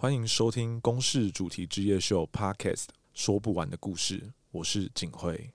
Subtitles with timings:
[0.00, 4.32] 欢迎收听《公视主题之夜秀》Podcast，说不完的故事。
[4.52, 5.50] 我是景辉。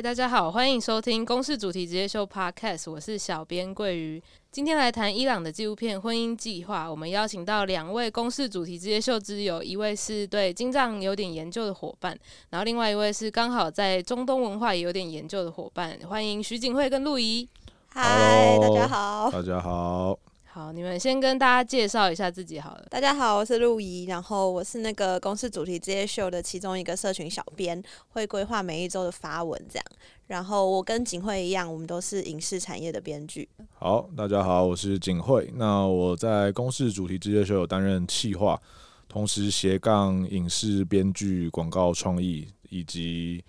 [0.00, 4.22] 嗨，大家好，欢迎收听《公视主题直接秀》Podcast，我是小编桂鱼。
[4.50, 12.18] 今天来谈伊朗的纪录片《婚姻计划》，我们邀请到两位公视主题直接秀之友，一位是对金藏有点研究的伙伴，
[12.48, 15.98] 然后另外一位是刚好在中东文化也有点研究的伙伴。
[16.08, 17.46] 欢迎徐景慧跟陆怡。
[17.88, 19.30] 嗨，大家好。
[19.30, 20.18] 大家好。
[20.52, 22.84] 好，你们先跟大家介绍一下自己好了。
[22.90, 29.84] 大家好，我是陆怡，然后我是那个公司主题之夜秀的其中一个社群小编，会规划每一周的发文这样。
[30.26, 33.48] 然后我跟景慧一样，我们都是影视产业的编剧。
[33.74, 35.48] 好，大家好，我是景慧。
[35.54, 38.60] 那我在公司主题之夜秀有担任企划，
[39.06, 43.40] 同时斜杠影视编剧、广告创意以及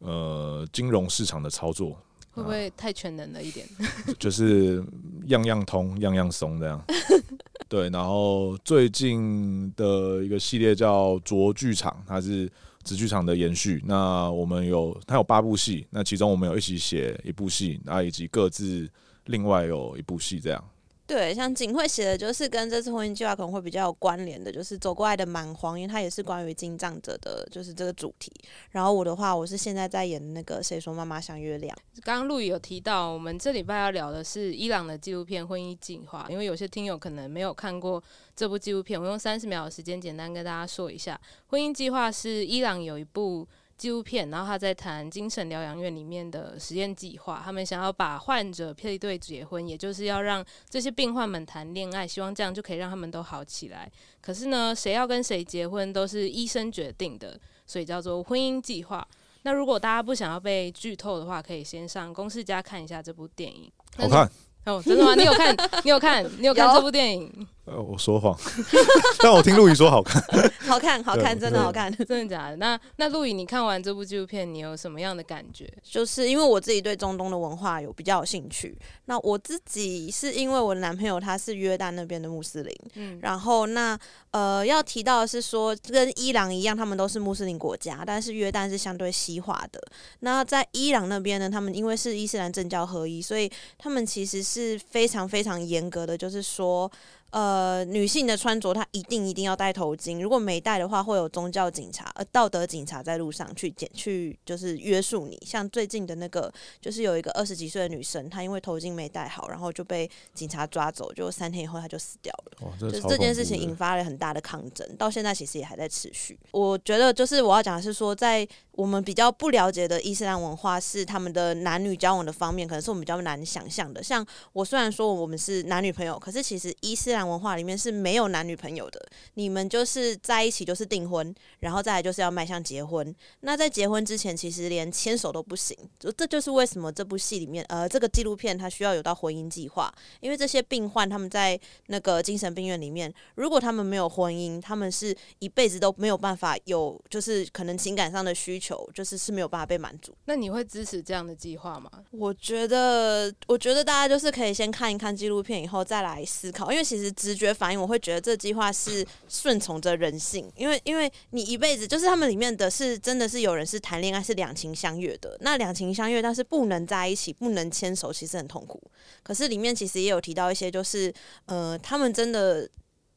[0.00, 1.96] 呃金融市场的操作。
[2.40, 3.66] 会不会太全能了一点？
[4.18, 4.82] 就是
[5.26, 6.82] 样样通，样样松这样。
[7.68, 12.50] 对，然后最近的一个系列叫“卓剧场”，它是
[12.82, 13.82] 直剧场的延续。
[13.86, 18.90] 那我们有，它有八部戏，那其中我们有一起写一部戏，然后以及各自
[19.26, 20.64] 另外有一部戏这样。
[21.10, 28.32] 对，像景慧写的就是跟这次婚姻计划可能会比较有关联的，就是走过来的蛮荒，因为它也是关于金藏者的，就是这个主题。
[28.70, 31.76] 然后我的话，我是现在在演那个谁说妈妈像月亮。
[32.04, 38.00] 刚刚陆宇有提到，我们这礼拜要聊的是伊朗的纪录片《婚姻计划》，因为有些听友可能没有看过
[38.36, 43.48] 这部纪录片，我用三十秒的时间简单跟大家说一下，《婚姻计划》是伊朗有一部。
[43.80, 47.40] 纪录片，然后他在谈精神疗养院里面的实验计划。
[47.42, 53.90] 他们想要把患者配对结婚，也就是要让这些病患们谈恋爱，希望这样就可以让他们都好起来。
[54.20, 59.08] 可是呢，谁要跟谁结婚都是医生决定的，所以叫做婚姻计划。
[59.44, 63.72] 那如果大家不想要被剧透的话，可以先上公式家+看一下这部电影。
[63.96, 64.30] 好看。
[64.66, 65.14] 哦，真的吗？
[65.14, 65.56] 你有看？
[65.84, 66.22] 你有看？
[66.38, 67.32] 你有看这部电影？
[67.70, 68.36] 呃，我说谎，
[69.22, 70.20] 但我听陆宇说好看，
[70.66, 72.56] 好看，好看，真的好看，真的假的？
[72.56, 75.72] 那那陆宇，你看完这部纪录片，你有什么样的感觉？
[75.82, 78.76] 就是因为我自己对中东的文化有比较有兴趣。
[79.04, 83.96] 那我自己是因为我的男朋友他是约旦那边的穆斯林，嗯，然后那
[84.32, 89.80] 呃要提到的是说，跟伊朗一样，他们都是穆斯林国家，但是约旦是相对西化的。
[90.20, 93.48] 那在伊朗那边呢，他们因为是伊斯兰政教合一，所以
[93.78, 96.90] 他们其实是非常非常严格的，就是说。
[97.30, 105.40] 呃，女性的穿着她一定一定要戴头巾，如果没戴的话，会有宗教警察、呃道德警察在路上去检去，就是约束你。
[105.46, 112.72] 像最近的那个，就是有一个二十几岁的女生，她因为头巾没戴好，然后就被警察抓走，就三天以后她就死掉了。
[112.78, 116.38] 就是这件事情引发了很大的抗争，到现在其实也还在持续。
[116.52, 124.02] 我觉得就是我要讲的是说，在我们比较不了解的伊斯兰文化是他们的男女交往的方面，可能是我们比较难想象的。
[124.02, 129.00] 像我虽然说我们是男女朋友，可是其实伊斯兰文化里面是没有男女朋友的，
[129.34, 133.14] 你们就是在一起就是订婚，然后再来就是要迈向结婚。
[133.40, 135.76] 那在结婚之前，其实连牵手都不行。
[135.98, 150.14] 就这就是为什么这部戏里面，呃，这个纪录片它需要有到婚姻计划，因为这些病患他们在那个精神病院里面，如果他们没有婚姻，他们是一辈子都没有办法有，就是可能情感上的需求，就是是没有办法被满足。
[150.26, 151.90] 那你会支持这样的计划吗？
[152.10, 168.82] 我觉得，我觉得大家就是可以先看一看纪录片，以后再来思考，因为其实直觉反应，我会觉得这计划是顺从着人性，因为因为你一辈子就是他们里面的是真的是有人是谈恋爱是两情相悦的，那两情相悦但是不能在一起，不能牵手，其实很痛苦。
[169.22, 171.12] 可是里面其实也有提到一些，就是
[171.46, 172.68] 呃，他们真的，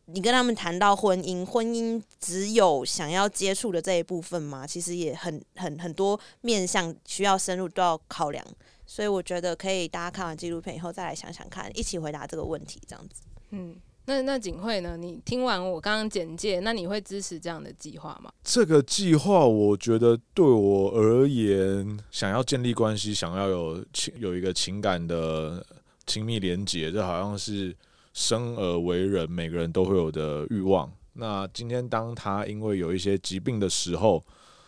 [0.06, 4.68] 你跟他们谈到婚姻，婚姻只有想要接触的这一部分吗？
[4.68, 8.46] 其实也很很很多面向需要深入都要考量，
[8.86, 13.22] 所以我觉得可以大家看完纪录片以后再来想想看，一起回答这个问题，这样子，
[13.54, 13.76] 嗯。
[14.06, 14.98] 那那景惠呢？
[14.98, 18.30] 你听完我刚刚简介，那你会支持这样的计划吗？
[18.44, 25.66] 这个计划，我觉得对我而言，想要建立关系，想要有情有一个情感的
[26.06, 27.74] 亲密连接，这好像是
[28.12, 30.92] 生而为人每个人都会有的欲望。
[31.14, 34.22] 那今天当他因为有一些疾病的时候，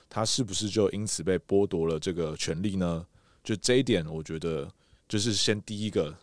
[0.07, 3.05] 他是不是就因此被剥夺了这个权利呢？
[3.43, 4.65] 就这一点，我觉得
[5.09, 6.15] 就是先第一个。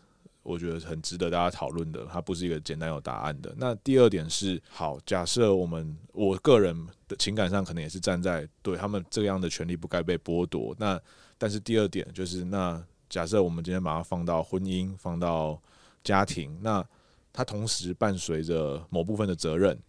[0.43, 3.53] 我觉得很值得大家讨论的，它不是一个简单有答案的。
[3.57, 6.75] 那第二点是，好，假设我们我个人
[7.07, 10.75] 的情感上可能也是站在对他们这样的权利不该被剥夺。
[10.77, 10.99] 那
[11.37, 15.61] 但是第二点就是，那假设我们今天把它放到婚姻，放到
[16.03, 16.85] 家庭，那
[17.31, 19.79] 它同时伴随着某部分的责任。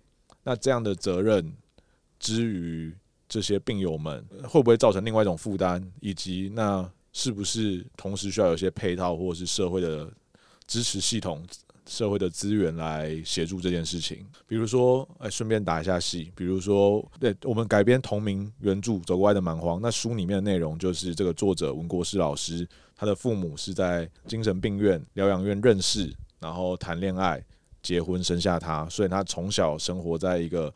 [0.44, 1.52] 那这样的责任
[2.18, 2.94] 之于
[3.28, 5.82] 这些病友们，会不会造成另外一种负担？
[6.00, 10.12] 以及那是不是同时需要有些配套或者是社会的
[10.66, 11.44] 支持系统、
[11.86, 14.24] 社会的资源来协助这件事情？
[14.46, 22.66] 比如说，哎，顺便打一下戏，比如说，对，我们改编同名原著《走过来的蛮荒》，那书里面的内容就是这个作者文国师老师，
[22.96, 27.44] 他的父母是在精神病院疗养院认识，然后谈恋爱、
[27.82, 30.72] 结婚、生下他，所以他从小生活在一个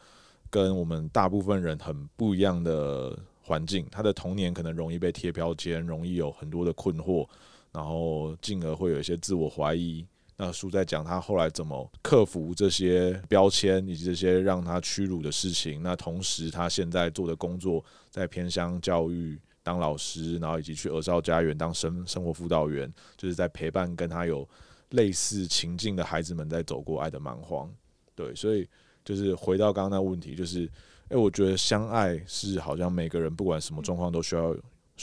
[0.51, 3.87] 跟我们大部分人很不一样的环境。
[3.91, 7.27] 他的童年可能容易被贴标签，容易有很多的困惑，
[7.73, 10.07] 然后进而会有一些自我怀疑。
[10.37, 15.83] 那书在讲他后来怎么克服这些标签以及这些让他屈辱的事情。
[15.83, 24.49] 那同时，他现在做的工作在偏乡教育当老师，然后以及去儿少家园当生生活辅导员，就是在陪伴跟他有。
[24.93, 27.71] 类似情境的孩子们在走过爱的蛮荒，
[28.15, 28.67] 对，所以
[29.05, 30.67] 就是回到刚刚那问题，就是，
[31.11, 34.57] 诶、我觉得相爱是好像每个人不管什么状况都需要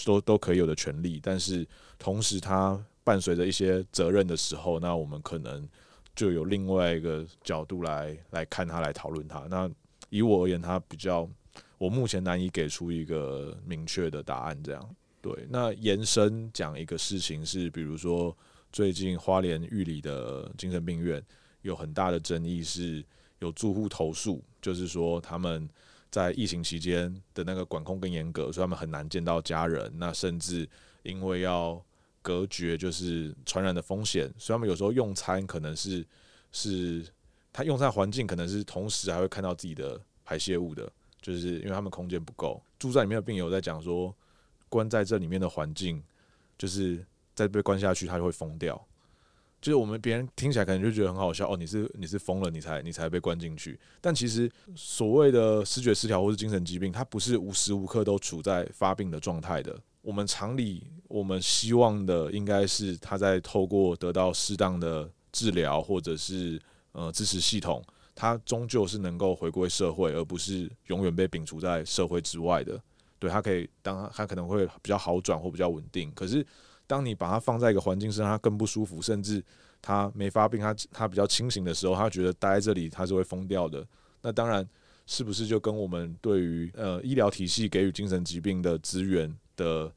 [0.06, 1.66] 都都可以有的权利，但是
[1.98, 5.68] 同时它伴随着一些责任的时候，那我们可能
[6.16, 9.40] 就有另外一个角度来来看它，来讨论它。
[9.50, 9.70] 那
[10.10, 11.30] 以我而言，它比较
[11.78, 14.62] 我目前难以给出一个明确的答案。
[14.64, 18.36] 这样，对，那延伸讲一个事情是，比如说。
[18.72, 21.24] 最近花莲玉里的精神病院
[21.62, 23.02] 有很大的争议，是
[23.40, 25.66] 有住户投诉，就是说他们
[26.12, 29.92] 在疫情期间的那个管控更严格，所以他们很难见到家人。
[29.98, 30.68] 那甚至
[31.04, 31.84] 因为要
[32.22, 36.06] 隔绝就是传染的风险，所以他们有时候用餐可能是
[36.52, 37.06] 是
[37.52, 40.92] 他用餐环境可能是同时还会看到自己的排泄物的，
[41.22, 42.62] 就是因为他们空间不够。
[42.80, 44.16] 住在里面的病友在讲说，
[44.70, 46.04] 关在这里面的环境
[46.58, 47.06] 就是。
[47.36, 48.82] 再被关下去，他就会疯掉。
[49.66, 53.80] 就是我们别人听起来可能就觉得很好笑哦，你是你是疯了，你才你才被关进去。
[54.00, 59.76] 但其实所谓的视觉失调或是精神疾病，它不是无时无刻都处在发病的状态的。
[60.04, 66.62] 我们常理，我们希望的应该是他在透过得到适当的治疗或者是
[66.92, 67.84] 呃支持系统，
[68.14, 72.80] 他终究是能够回归社会，而不是永远被摒除在社会之外的。
[73.18, 76.46] 对，他可以当他可能会比较好转或比较稳定，可是。
[76.88, 79.44] 当你把它放在一个环境，是让他更不舒服，甚至
[79.82, 83.86] 他没发病，他他比较清醒的时候，他觉得待在这里他是会疯掉的。
[84.22, 84.68] 那当然，
[85.06, 89.92] 是不是就跟我们对于呃医疗体系给予精神疾病的资源的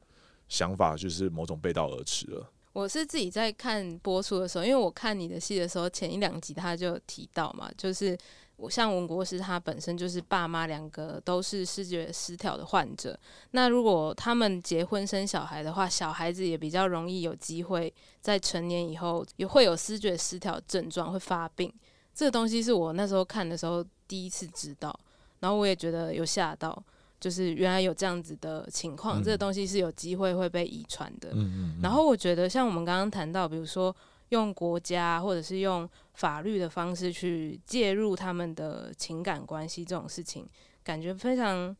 [0.48, 2.50] 想法，就是某种背道而驰了？
[2.72, 8.16] 我是自己在看播出的时候，因为我看你的戏的时候，前一两集他就提到嘛，就是。
[8.58, 13.16] 我像文国师，他本身就是爸妈两个都是视觉失调的患者。
[13.52, 21.72] 那如果他们结婚生小孩的话，小孩子也比较容易有机会在成年以后也会有视觉失调症状，会发病。
[22.12, 24.92] 这个东西是我那时候看的时候第一次知道，
[25.38, 26.76] 然后我也觉得有吓到，
[27.20, 31.28] 就是原来有这样子的情况，嗯、这个东西是有机会会被遗传的。
[31.30, 31.80] 嗯嗯嗯。
[31.80, 33.94] 然后我觉得像我们刚刚谈到，比如说。
[34.30, 35.88] 用国家或者是用
[36.18, 40.44] 法律的方式去介入他们的情感关系这种事情，
[40.82, 41.74] 感觉非常，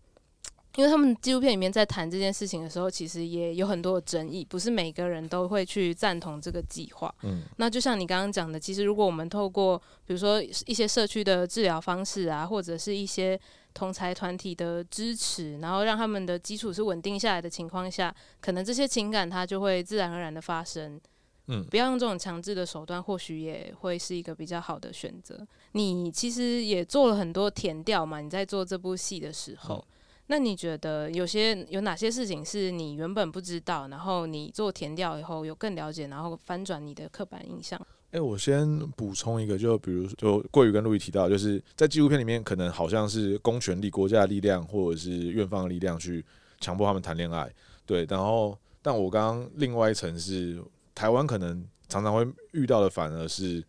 [0.76, 7.12] 因为他们纪录片里面在谈这件事情的时候，其实也有很多的争议，不是每个人都会去赞同这个计划。
[7.25, 9.76] 嗯，那就像你刚刚讲的，其实如果我们透过
[10.06, 13.37] 比如说一些社区的治疗方式啊，或者是一些
[13.75, 21.00] 同才团体的支持，然后让他们的基础是稳定下来的情况下，可能这些情感它就会自然而然的发生。
[21.50, 25.46] 嗯，不要用这种强制的手段，或许也会是一个比较好的选择。
[25.72, 29.84] 你其实也做了很多填调嘛，你在做这部戏的时候，嗯，
[30.26, 37.81] 那你觉得有些有哪些事情是你原本不知道，然后你做填调以后有更了解，然后翻转你的刻板印象？
[38.10, 46.22] 哎、欸，我先补充一个，就比如就桂宇跟陆毅提到，就是在纪录片里面，可能好像是公权力、国家的力量，或者是院方的力量去
[46.60, 47.50] 强迫他们谈恋爱，
[47.86, 48.05] 对。
[48.05, 50.62] 然后，但我刚刚另外一层是。
[50.98, 53.62] 台湾可能常常会遇到的，反而是，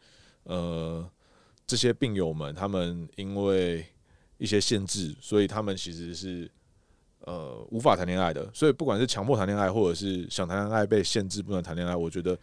[0.46, 1.08] 呃，
[1.68, 3.86] 这些病友们，他们因为
[4.40, 6.50] 一些限制，所以他们其实是
[7.20, 8.50] 呃无法谈恋爱的。
[8.52, 12.36] 所以不管是强迫谈恋爱，或者是想谈恋爱被限制不能谈恋爱，我觉得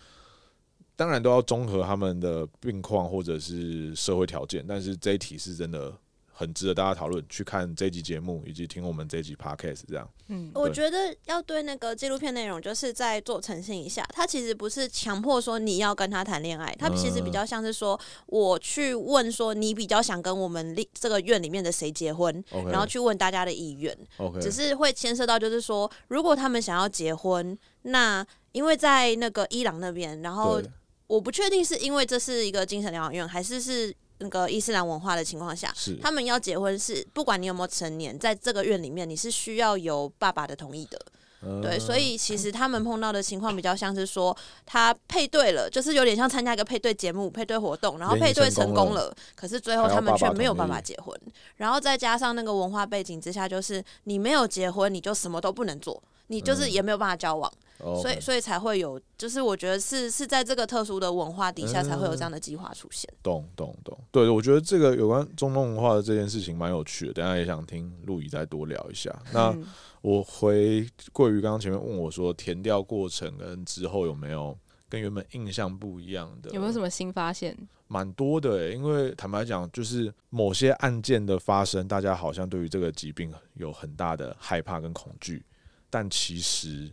[0.95, 4.64] 当然都要综合他们的病况或者是社会条件。
[4.69, 5.93] 但是这一题是真的。
[6.38, 10.07] 很值得大家讨论，去看这集节目以及听我们这集 podcast 这样。
[10.28, 23.97] 嗯，我觉得要对那个纪录片内容，就是再做澄清一下，他其实不是强迫说你要跟他谈恋爱，他其实比较像是说，我去问说你比较想跟我们这个院里面的谁结婚，okay, 然后去问大家的意愿。
[24.19, 30.61] Okay, 只是会牵涉到就是说，如果他们想要结婚，那因为在那个伊朗那边，然后
[31.07, 33.97] 我不确定是因为这是一个精神疗养院，还是是。
[34.19, 40.99] 那个伊斯兰文化的情况下，他们要结婚是不管你有没有成年，在这个院里面，你是需要有爸爸的同意的。
[41.43, 51.15] 嗯、对，所以其实他们碰到的情况比较像是说，他配对了，就是有点像参加一个配对节目、配对活动，然后配对成功了，可是最后他们却没有办法结婚，
[51.57, 57.53] 然后再加上那个文化背景之下，就是你没有结婚，你就什么都不能做，你就是也没有办法交往。
[57.55, 63.09] 嗯所以，所以才会有，就是我觉得是是在这个特殊的文化底下，才会有这样的计划出现。
[63.23, 67.12] 懂懂懂，对，我觉得这个有关中东文化的这件事情蛮有趣的。
[67.12, 69.14] 等下也想听陆怡再多聊一下。
[69.33, 69.54] 那
[70.00, 74.56] 我回桂鱼刚刚前面问我说，填调过程跟之后有没有
[74.88, 76.50] 跟原本印象不一样的？
[76.52, 77.54] 有没有什么新发现？
[77.88, 85.45] 蛮多的欸，因为坦白讲，就是某些案件的发生，大家好像对于这个疾病有很大的害怕跟恐惧，
[85.90, 86.90] 但其实。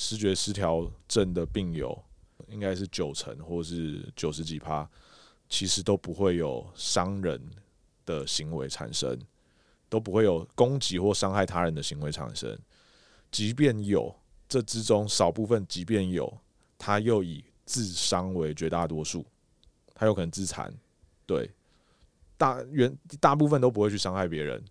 [0.00, 2.00] 视觉失调症的病友，
[2.46, 4.88] 应该是九成或是九十几趴，
[5.48, 7.42] 其实都不会有伤人
[8.06, 9.18] 的行为产生，
[9.88, 12.56] 都不会有攻击或伤害他人的行为产生。
[13.32, 14.14] 即便有，
[14.48, 16.32] 这之中少部分，即便有，
[16.78, 19.26] 他又以自伤为绝大多数，
[19.96, 20.72] 他有可能自残。
[21.26, 21.50] 对，
[22.36, 24.64] 大原大部分都不会去伤害别人，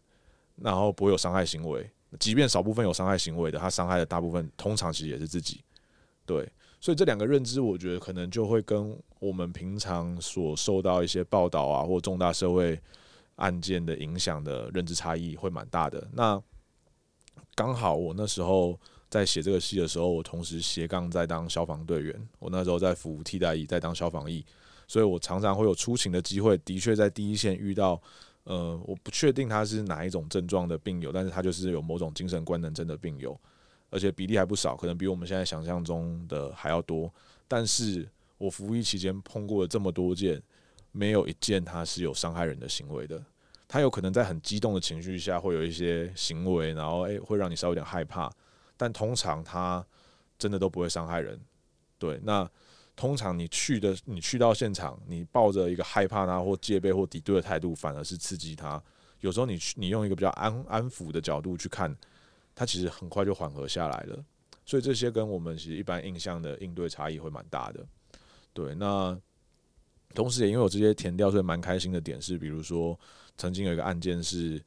[0.55, 1.91] 然后不会有伤害行为。
[2.19, 5.61] 即便少部分有伤害行为的，他伤害的大部分通常其实也是自己。
[6.25, 6.49] 对，
[6.79, 12.79] 所以这两个认知，我觉得可能就会跟我们平常所受到一些报道啊，或重大社会
[13.35, 16.07] 案件的影响的认知差异会蛮大的。
[16.13, 16.41] 那
[17.55, 24.45] 刚好我那时候在写这个戏的时候，我同时斜杠在当消防队员，我那时候在服务替代役，在当消防役，
[24.87, 28.01] 所以我常常会有出勤的机会，的确在第一线遇到。
[28.49, 33.37] 呃，我不确定他是哪一种症状的病友，但是他就是有某种精神官能症的病友，
[33.89, 37.13] 而且比例还不少，可能比我们现在想象中的还要多。
[37.45, 40.41] 但是我服役期间碰过了这么多件，
[40.93, 43.21] 没有一件他是有伤害人的行为的。
[43.67, 48.31] 他有可能在很激动的情绪下会有一些行为，然后诶、会让你稍微有点害怕，
[48.77, 49.85] 但通常他
[50.39, 51.37] 真的都不会伤害人。
[51.99, 52.49] 对，那。
[52.97, 58.81] 通常你去的，你去到现场，你抱着一个害怕他或戒备或敌对的态度，反而是刺激他。
[59.19, 61.95] 有时候你去，你用一个比较安安抚的角度去看，
[62.55, 64.25] 他其实很快就缓和下来了。
[64.65, 67.85] 所以这些跟我们其实一般印象的应对差异会蛮大的。
[68.51, 69.15] 对，那
[70.15, 72.99] 同时也因为我这些填掉，所以蛮开心的点是，比如说
[73.37, 74.59] 曾经有一个案件是，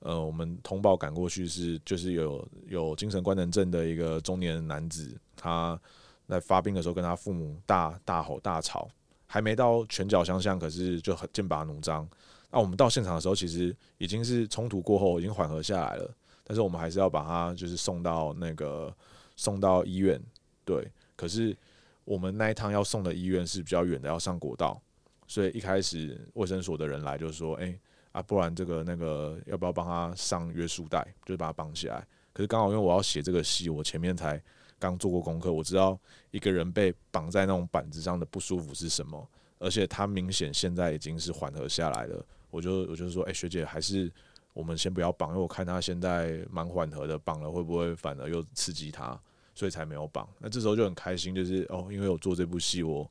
[0.00, 5.80] 呃，我们通报赶过去是，就是有有精神官能症的一个中年男子，他。
[6.28, 8.86] 在发病的时候，跟他父母大大吼大吵，
[9.26, 12.06] 还没到拳脚相向，可是就很剑拔弩张。
[12.50, 16.14] 那我们到现场的时候，其实已经是冲突过后，已经缓和下来了。
[16.44, 18.94] 但是我们还是要把他就是送到那个
[19.36, 20.20] 送到医院。
[20.64, 21.56] 对，可是
[22.04, 24.80] 我们那一趟要送的医院是比较远的，要上国道，
[25.26, 27.78] 所以一开始卫生所的人来就说：“哎
[28.12, 34.42] 啊，不然这个那个要不要帮他上约束带，就是把他绑起来？”可是刚好因为我要写这个戏，我前面才。
[34.78, 35.98] 刚做过功课，我知道
[36.30, 42.24] 一个人被绑在那种板子上的不舒服是什么，而且他明显现在已经是缓和下来了。
[42.50, 44.10] 我就我就说，哎、欸，学姐，还是
[44.54, 49.20] 我们先不要绑，因为我看他现在蛮缓和的，绑了会不会反而又刺激他，
[49.54, 50.28] 所以才没有绑。
[50.38, 53.10] 那这时候就很开心，就是哦，因为我做这部戏，我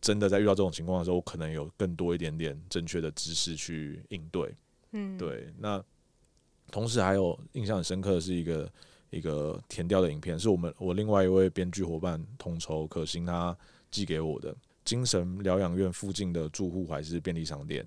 [0.00, 4.54] 真的在遇到这种情况的时候，我可能有更多一点点正确的知识去应对。
[4.92, 5.52] 嗯，对。
[5.58, 5.82] 那
[6.70, 8.70] 同时还有印象很深刻的是一个。
[9.12, 13.56] 一个田调的影片，是我们我另外一位编剧伙伴统筹可心他
[13.90, 14.52] 寄给我的。
[14.84, 17.86] 精神疗养院附近的住户还是便利商店，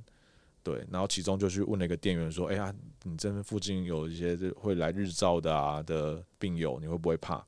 [0.64, 7.46] 对，然后其中就去问了一个店员说：“哎呀，你这边附近有一些会来日照的啊的病友，你会不会怕？”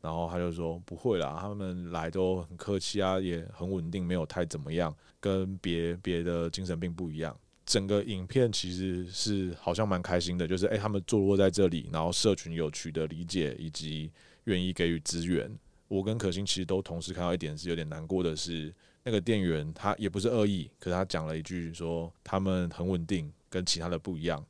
[0.00, 14.08] 然后他就说：“不会啦，他们来都很客气啊，也很稳定，没有太怎么样，跟别别的精神病不一样。”整个影片其实是好像蛮开心的，就是诶、欸，他们坐落在这里，然后社群有取得理解以及
[14.44, 15.52] 愿意给予资源。
[15.88, 24.44] 我跟可心其实都同时看到一点是有点难过的是，那个店员他也不是恶意，可是他讲了一句说他们很稳定，跟其他的不一样。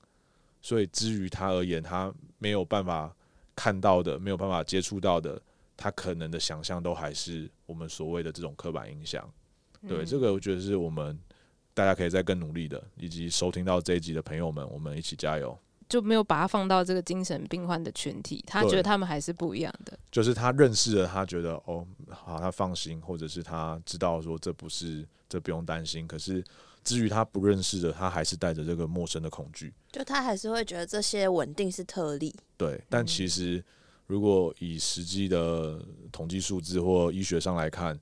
[0.61, 3.17] 所以至于他而言，他没有办法
[3.55, 5.41] 看到的，没有办法接触到的，
[5.75, 9.27] 他可能的想象都还是我们所谓的这种刻板印象。
[9.89, 11.19] 对，这个我觉得是我们。
[11.77, 15.57] 大家可以再更努力的，以及收听到这一集的朋友们，我们一起加油。
[15.91, 19.97] 就没有把他放到这个精神病患的群体，他觉得他们还是不一样的。
[20.11, 26.09] 就是他认识了，他觉得哦，好，他放心，或者是他知道说这不是，这不用担心。
[26.09, 26.43] 可是
[26.83, 29.75] 至于他不认识的，他还是带着这个陌生的恐惧。
[29.93, 32.35] 就他还是会觉得这些稳定是特例。
[32.57, 33.63] 对，但其实
[34.07, 35.79] 如果以实际的
[36.11, 38.01] 统计数字或医学上来看。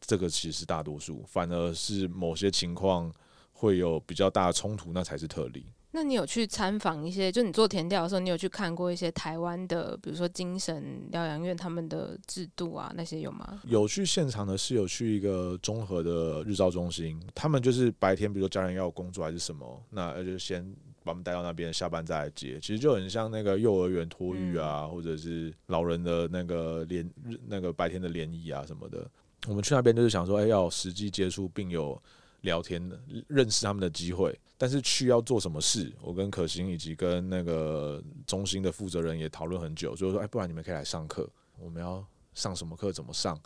[0.00, 3.12] 这个其实是大多数，反而是某些情况
[3.52, 5.66] 会有比较大的冲突，那才是特例。
[5.90, 7.32] 那你有去参访一些？
[7.32, 13.58] 就你做填调的时候，你有去看过一些台湾的，比如说精神疗养院他们的制度啊，那些有吗？
[13.64, 20.62] 有去现场的是有去一个综合的日照中心，他们就是白天，比如说家人要有工作还是什么，那就先
[21.02, 22.60] 把我们带到那边，下班再来接。
[22.60, 27.10] 其实就很像那个幼儿园托育啊，嗯、或者是老人的那个联
[27.46, 29.10] 那个白天的联谊啊什么的。
[29.46, 32.00] 我们去那边就是想说，哎、欸，要实际接触并有
[32.40, 32.82] 聊天
[33.28, 34.38] 认识他们的机会。
[34.60, 35.92] 但是去要做什么事？
[36.02, 41.30] 我跟可心以及跟那个中心的负责人也讨论很久，就是说，哎，不然你们可以来上课。
[41.56, 42.04] 我们要
[42.34, 42.90] 上什么课？
[42.90, 43.40] 怎么上？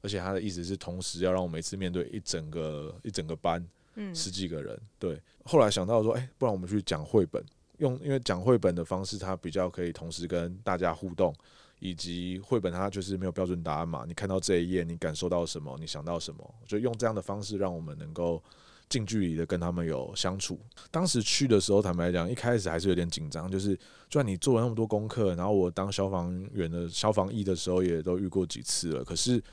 [0.00, 3.64] 而且他的意思是，同时要让我每次面对一整个一整个班，
[3.94, 4.76] 嗯，十几个人。
[4.98, 5.20] 对。
[5.44, 7.40] 后来想到说，哎，不然我们去讲绘本，
[7.78, 11.32] 用因为讲绘本的方式，他比较可以同时跟大家互动，
[11.78, 14.04] 以及绘本它就是没有标准答案嘛。
[14.06, 15.76] 你看到这一页，你感受到什么？
[15.80, 16.54] 你想到什么？
[16.66, 18.42] 就用这样的方式，让我们能够。
[18.90, 20.58] 近距离的跟他们有相处。
[20.90, 23.46] 当时去的时候，坦白讲，一开始还是有点紧张。
[23.50, 29.04] 就是，就算你做了那么多功课，然后我当消防员的消防役的时候，也都遇过几次了。
[29.04, 29.44] 可是，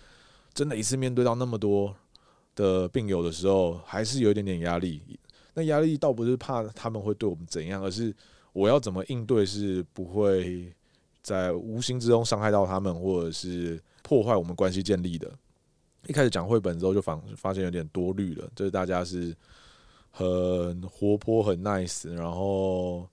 [0.54, 1.94] 真的，一次面对到那么多
[2.56, 5.02] 的病友的时候，还是有一点点压力。
[5.54, 8.16] 那压力倒不是怕他们会对我们怎样，而是
[8.54, 10.74] 我要怎么应对，是不会
[11.26, 15.28] 在无形之中伤害到他们，或者是破坏我们关系建立的。
[16.06, 19.36] 一开始讲绘本之后，就发发现有点多虑了，就是大家是
[20.12, 23.10] 很活泼、很 nice，然后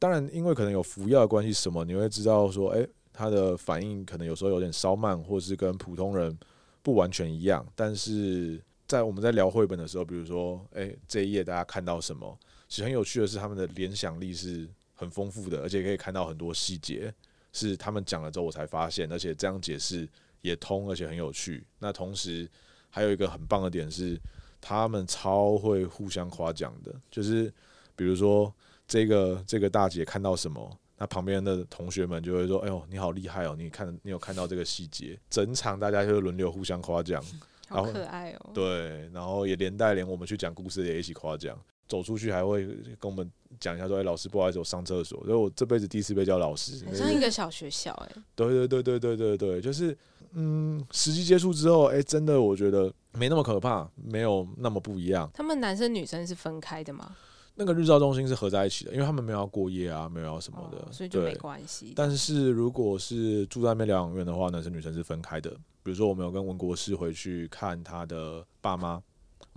[0.00, 6.36] 当然因为可能有服药的关系，什么你会知道说，哎，他的反应可能有时候有点稍慢，或是跟普通人
[6.82, 7.64] 不完全一样。
[7.76, 12.36] 但是在我们在聊绘本的时候，比如说，哎，这一页大家看到什么？
[12.66, 17.14] 其实很有趣的是，他们的联想力是很丰富的，而且可以看到很多细节，
[17.58, 20.08] 是他们讲了之后我才发现，而且这样解释。
[20.40, 21.66] 也通，而且很有趣。
[21.80, 22.48] 那同时
[22.90, 24.16] 还有一个很棒的点是，
[24.60, 26.94] 他们超会互相夸奖的。
[27.10, 27.52] 就是
[27.96, 28.54] 比如说，
[28.86, 33.56] 这个这个大姐看到什么，那旁边的同学们就会说：“哎呦，你好厉害哦！
[33.58, 37.20] 你看，你有看到这个细节。”整场大家就轮流互相夸奖，
[37.68, 38.50] 好可爱哦。
[38.54, 41.60] 对，然后也连带连我们去讲故事也一起夸奖。
[41.88, 42.66] 走出去还会
[43.00, 48.22] 跟我们讲一下说：“哎，老师，不好意思，我上厕所。”所以我这辈子第一次被叫老师，很像一个小学校哎。
[48.36, 49.96] 对对对对对对对，就是。
[50.32, 55.28] 嗯，实际接触之后，哎、欸，真的我觉得没那么可怕，没有那么不一样。
[55.32, 57.16] 他们男生女生是分开的吗？
[57.54, 61.94] 那个日照中心是合在一起的，因为他们没有要过夜啊，没有要什么的，哦、所以就没关系。
[61.96, 65.50] 但是如果是住在那边疗养院的话，男生女生是分开的。
[65.82, 69.02] 比如说，我们有跟文国师回去看他的爸妈，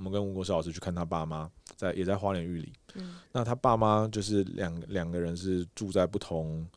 [0.01, 2.73] 我们跟吴国师老师去看他爸妈，在也在花莲玉里。
[2.95, 6.67] 嗯，那他爸妈就是两两个人是住在不同，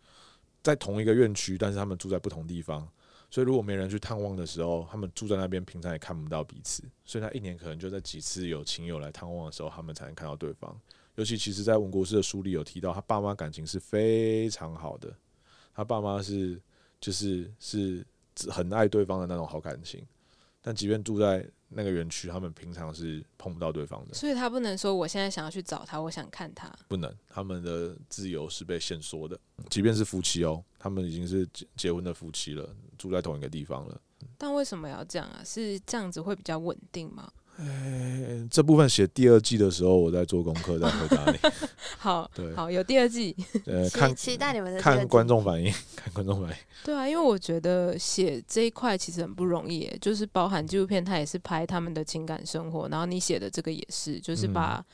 [0.62, 2.86] 在同一个院区，但是他们住在不同地方。
[3.30, 6.82] 所以，如果没人去探望的时候，他们住在那边，平常也看不到彼此。
[7.06, 10.78] 所以，他一年可能就在几次有亲友来探望的时候，他们才能看到对方。
[11.14, 15.10] 尤其，其实，在文国师的书里有提到，他爸妈感情是非常好的。
[15.74, 16.60] 他爸妈是
[17.00, 18.06] 就是是
[18.50, 20.04] 很爱对方的那种好感情。
[20.66, 24.14] 但即便住在那个园区，他们平常是碰不到对方的。
[24.14, 26.74] 所以他不能说我现在想要去找他，我想看他。
[26.88, 29.38] 不能，他们的自由是被限缩的。
[29.68, 34.00] 即便是夫妻哦，他们已经是结结婚的夫妻了，住在同一个地方了。
[34.38, 35.42] 但为什么要这样啊？
[35.44, 37.30] 是这样子会比较稳定吗？
[37.56, 41.38] 哎、欸，这部分写第二季的时候，我在做功课，在回答你。
[41.98, 43.34] 好， 对，好，有第二季。
[43.66, 46.56] 呃，看期待你们的看观众反应， 看观众反应。
[46.84, 54.84] 对啊，因为我觉得写这一块其实很不容易，就是包含纪录片，它也是拍他们的情感生活，然后你写的这个也是，就是把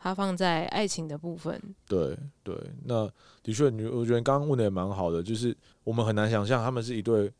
[0.00, 1.54] 它放在爱情的部分。
[1.64, 3.08] 嗯、对对，那
[3.44, 7.30] 的确，你我觉得刚刚问的也蛮好的，就是我们很难想象他们是一对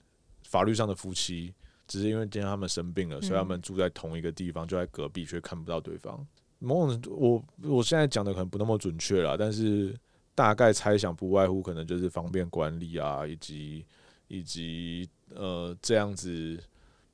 [0.44, 1.52] 法律上的夫妻。
[1.88, 6.24] 只是因为今天他们生病了，所以他们住在同一个地方，就在隔壁，却看不到对方。
[6.61, 9.96] 某种我我现在讲的可能不那么准确了，但是
[10.35, 13.87] 大概猜想不外乎可能就是方便管理啊，以及
[14.27, 16.61] 以及呃这样子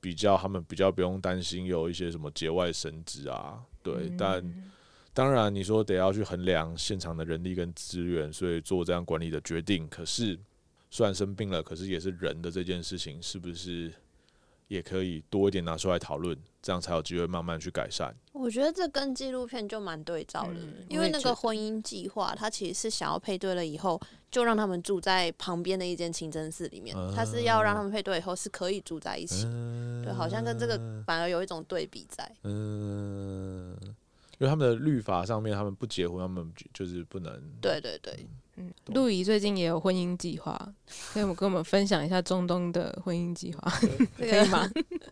[0.00, 3.62] 比较，他们比较不用担心有一些什么节外生枝啊。
[3.82, 4.42] 对，但
[5.12, 9.86] 当然你说得要去衡量现场的人力跟资源，所以做这样管理的决定。
[9.88, 10.38] 可是
[10.90, 13.92] 虽然生病了，可是也是人的这件事情，是不是？
[14.68, 18.14] 也可以多一点拿出来讨论，这样才有机会慢慢去改善。
[18.32, 24.00] 我觉得这跟纪录片就蛮对照的，嗯、因为那个婚姻计划，它其实是想要配对了以后，
[24.30, 26.96] 就让他们住在旁边的一间清真寺里面。
[27.14, 32.28] 他、嗯、是要让他们配对以后是可以住在一起，嗯、对，好像跟这个反而有一种对比在。
[32.42, 33.76] 嗯，
[34.38, 37.40] 因为他们的律法上面，他们不结婚，他们就是不能。
[37.60, 38.26] 对对对。
[38.56, 40.56] 嗯，陆怡最近也有婚姻计划，
[41.12, 43.68] 可以跟我们分享一下中东的婚姻计划，
[44.16, 44.70] 可以吗？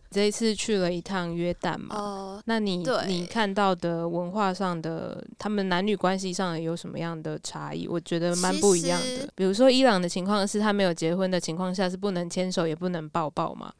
[0.09, 7.85] 这一次去了一趟约旦嘛，哦，那你你看到的文化上的，他们男女关系上有什么样的差异？
[7.85, 9.27] 我觉得蛮不一样的。
[9.35, 13.73] 比如说伊朗的情况是，他没有结婚的情况下是不能牵手也不能抱抱嘛。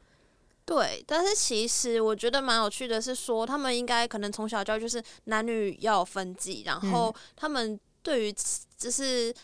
[0.66, 8.34] 对，但是其实我觉得蛮有趣的是说，他们应该可能从小教育就是男女要分际，然后他们对于
[8.76, 9.34] 就是。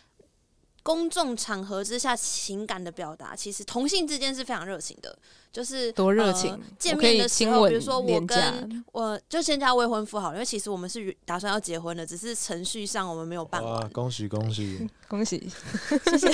[0.82, 5.16] 公众场合之下情感的表达，其实同性之间是非常热情的，
[5.52, 6.60] 就是多热情、呃。
[6.78, 13.88] 见面的时候，比如说我跟我就先加未婚夫好了，因为其实我们是打算要结婚的，只是程序上我们没有办法。
[13.92, 15.50] 恭喜恭喜 恭喜！
[16.06, 16.30] 谢谢。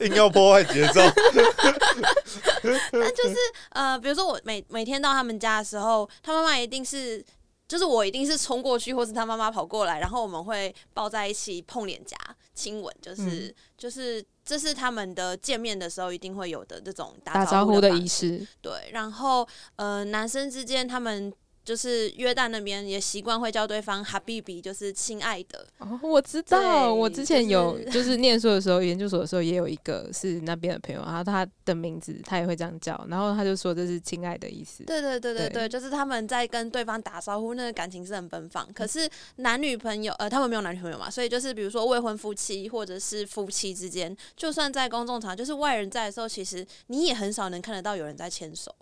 [0.06, 1.00] 硬要破坏节奏。
[2.92, 3.36] 但就是
[3.70, 7.24] 呃，比如说我每每天到他们家的时候，他妈妈一定是。
[7.66, 12.14] 就是我一定是冲过去，或是他妈妈跑过来，然后我们会抱在一起碰脸颊、
[12.54, 18.46] 亲吻，就是、嗯、就是这是他们的见面的时候一定会有的这种打招呼的仪式。
[18.62, 21.32] 对，然后呃，男生之间他们。
[21.64, 25.66] 就是约旦那边也习惯会叫对方哈比比，就是亲爱的。
[25.78, 34.84] 哦，我知道，我之前有就是念书的时候，研究所的时候也有一个是那边的朋友，然后他的名字他也会这样叫，然后他就说这是亲爱的意思。
[34.84, 38.70] 对对对对对，对就是他们在跟对方打招呼，那个感情是很奔放。
[38.72, 48.74] 可是男女朋友，呃，他们没有男女朋友嘛，所以就是比如说未婚夫妻或者是夫妻之间，就算在公众场，就是外人在的时候，其实你也很少能看得到有人在牵手。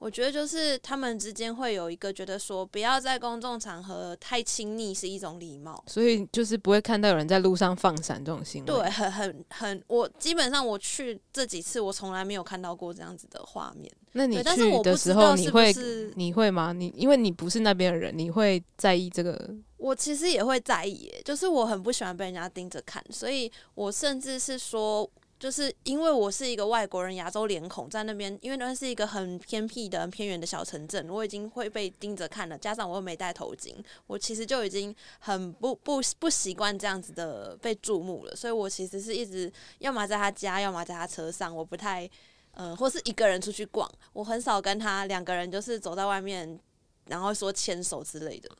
[0.00, 8.66] 我觉得就是他们之间会有一个觉得说，不要在公众场合太亲密是一种礼貌，所以就是不会看到有人在路上放闪这种行为。
[8.66, 13.92] 对，很很很，我基本上我去这几次，我从来没有看到过这样子的画面。
[14.12, 15.70] 那你去的时候，你会
[16.16, 16.72] 你会吗？
[16.72, 19.54] 你因为你不是那边的人，你会在意这个？
[19.76, 25.08] 我其实也会在意，就是我很不喜欢被人家盯着看，所以我甚至是说。
[25.40, 32.58] 就是因为我是一个外国人，亚洲脸孔在那边，因为那是一个很偏僻的、偏远的小城镇，我已经会被盯着看了。
[32.58, 33.74] 加上我又没戴头巾，
[34.06, 38.36] 我其实就已经很不不不习惯这样子的被注目了。
[38.36, 42.08] 所以我其实是一直要么在他家，要么在他车上，我不太、
[42.52, 46.60] 呃，或是一个人出去逛，我很少跟他两个人就是走在外面，
[47.06, 48.50] 然后说牵手之类的。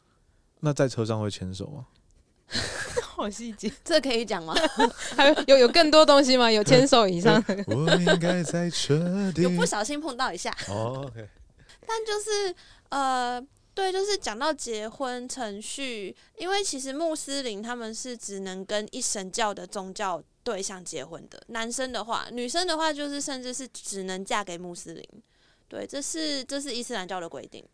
[0.60, 1.88] 那在车上会牵手吗？
[3.02, 4.54] 好细节，这可以讲吗？
[5.16, 6.50] 还有有有更多东西吗？
[6.50, 7.42] 有牵手以上？
[7.66, 10.50] 我应该在车底有不小心碰到一下。
[10.68, 11.28] 哦，OK。
[11.86, 12.54] 但就是
[12.88, 13.40] 呃，
[13.74, 21.42] 对，就是讲到结婚程序，因为其实穆斯林他们是只能跟一神教的宗教对象结婚的。
[21.48, 25.04] 男生的话，女生的话就是甚至是只能嫁给穆斯林。
[25.68, 27.64] 对，这是这是伊斯兰教的规定。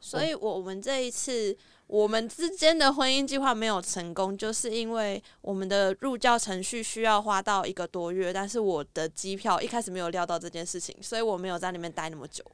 [0.00, 1.56] 所以我们这一次。
[1.88, 12.44] 我们之间的婚姻计划没有成功，就是因为我们的入教程序需要花到一个多月，但是我的机票一开始没有料到这件事情，所以我没有在里面待那么久。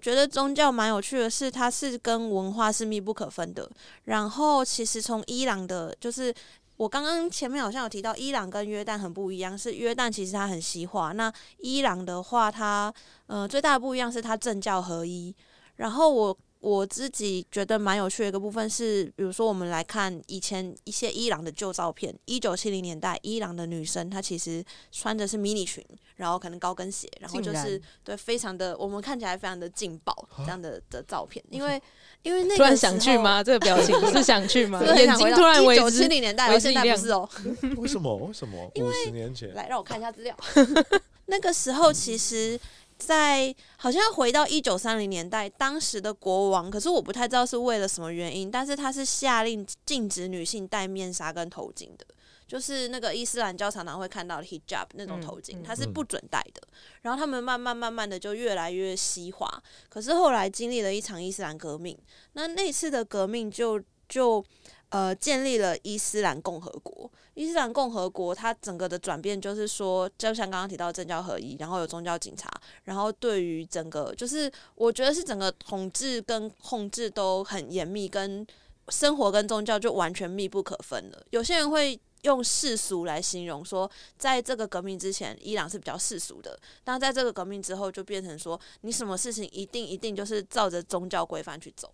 [0.00, 3.68] 觉得宗教蛮有趣的是，它是跟文化是密不可分的。
[4.04, 6.32] 然后其实从伊朗的，就是
[6.76, 12.94] 我刚刚前面好像有提到，伊朗跟约旦很不一样，是约旦其实它很西化，那伊朗的话它，
[13.26, 15.34] 它呃最大的不一样是它政教合一。
[15.78, 16.38] 然后我。
[16.64, 25.84] 我自己觉得蛮有趣的一个部分是，比如说我们来看以前一些伊朗的旧照片，一九七零年代伊朗的女生她其实穿的是迷你裙，
[26.16, 31.78] 然后可能高跟鞋，然后就是对非常的我们看起来非常的劲爆这样的的照片，因为
[32.22, 33.44] 因为那个突然想去吗？
[33.44, 34.82] 这个表情是想去吗？
[34.96, 37.28] 眼睛突然为之一九七零年代，现在不是哦。
[37.76, 38.16] 为什么？
[38.16, 38.72] 为什么？
[38.76, 40.34] 五十年前来让我看一下资料，
[41.26, 42.58] 那个时候其实。
[42.98, 52.06] 在好像回到一九三零年代，当时的国王，可是我不太知道是为了什么原因，但是他是下令禁止女性戴面纱跟头巾的，
[52.46, 56.62] 就是那个伊斯兰教常常会看到的 hijab 那种头巾，他是不准戴的。
[57.02, 61.98] 然后他们慢慢慢慢的就越来越西化，可是后来经历了一场伊斯兰革命，
[62.32, 64.44] 那那次的革命就就。
[64.90, 67.10] 呃，建立了伊斯兰共和国。
[67.34, 72.48] 伊斯兰共和国它整个的转变就是说，就像刚刚提到政教合一，然后有宗教警察，
[72.84, 78.46] 然后对于整个就是我觉得是整个统治跟控制都很严密，跟
[78.88, 81.22] 生活跟宗教就完全密不可分了。
[81.30, 91.90] 有些人会用世俗来形容说，在这个革命之前，伊朗是比较世俗的，但在这个革命之后，就变成说，你什么事情一定一定就是照着宗教规范去走。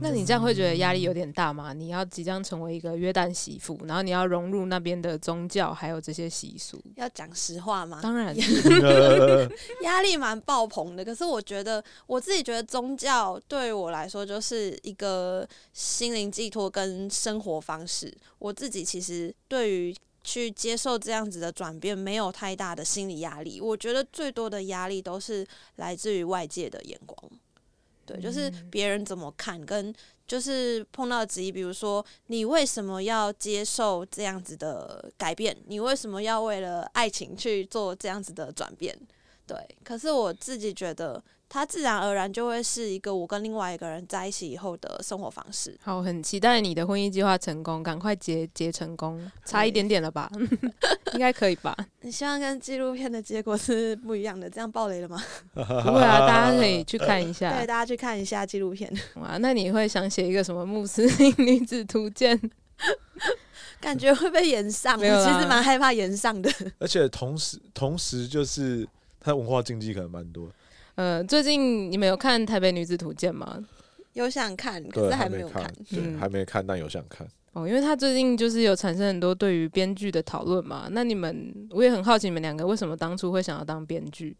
[0.00, 1.72] 那你这样会觉得压力有点大吗？
[1.72, 6.82] 你要即将成为一个约旦媳妇，然后你要融入那边的宗教，还有这些习俗。
[6.96, 8.00] 要讲实话吗？
[8.02, 8.34] 当然，
[9.82, 11.04] 压力蛮爆棚的。
[11.04, 18.12] 可是我觉得，我自己觉得宗教对我来说就是一个心灵寄托跟生活方式。
[18.38, 23.60] 我自己其实对于去接受这样子的转变，没有太大的心理压力。
[23.60, 27.18] 我觉得最多的压力都是来自于外界的眼光，
[28.06, 29.94] 对，就是别人怎么看，跟
[30.26, 35.56] 就是碰到质疑，比如说你为什么要接受这样子的改变？
[35.66, 38.98] 你为什么要为了爱情去做这样子的转变？
[39.46, 41.22] 对，可是我自己觉得。
[41.52, 45.76] 它自然而然就会是一个我跟另外一个人在一起以后的生活方式。
[45.82, 50.30] 好，很期待你的婚姻计划成功，赶快结结成功，差一点点了吧？
[51.12, 51.76] 应该可以吧？
[52.02, 55.20] 你希望跟纪录片的结果是不一样的，这样爆雷了吗？
[55.52, 57.52] 不会啊，大家可以去看一下。
[57.52, 58.88] 对，大家去看一下纪录片。
[59.16, 62.40] 哇，那你会想写一个什么穆斯林女子图鉴？
[63.80, 66.48] 感觉会被延上，我其实蛮害怕延上的。
[66.78, 68.86] 而且同时，同时就是
[69.18, 70.48] 它文化禁忌可能蛮多。
[71.00, 73.58] 呃，最近你们有看《台北女子图鉴》吗？
[74.12, 75.64] 有想看，可是还没有看。
[75.88, 77.26] 对，嗯、还没看，但有想看。
[77.54, 80.88] 哦，因为他最近就是有产生很多对于编剧的讨论嘛。
[80.90, 84.36] 那你们，我也很好奇，你们两个为什么当初会想要当编剧？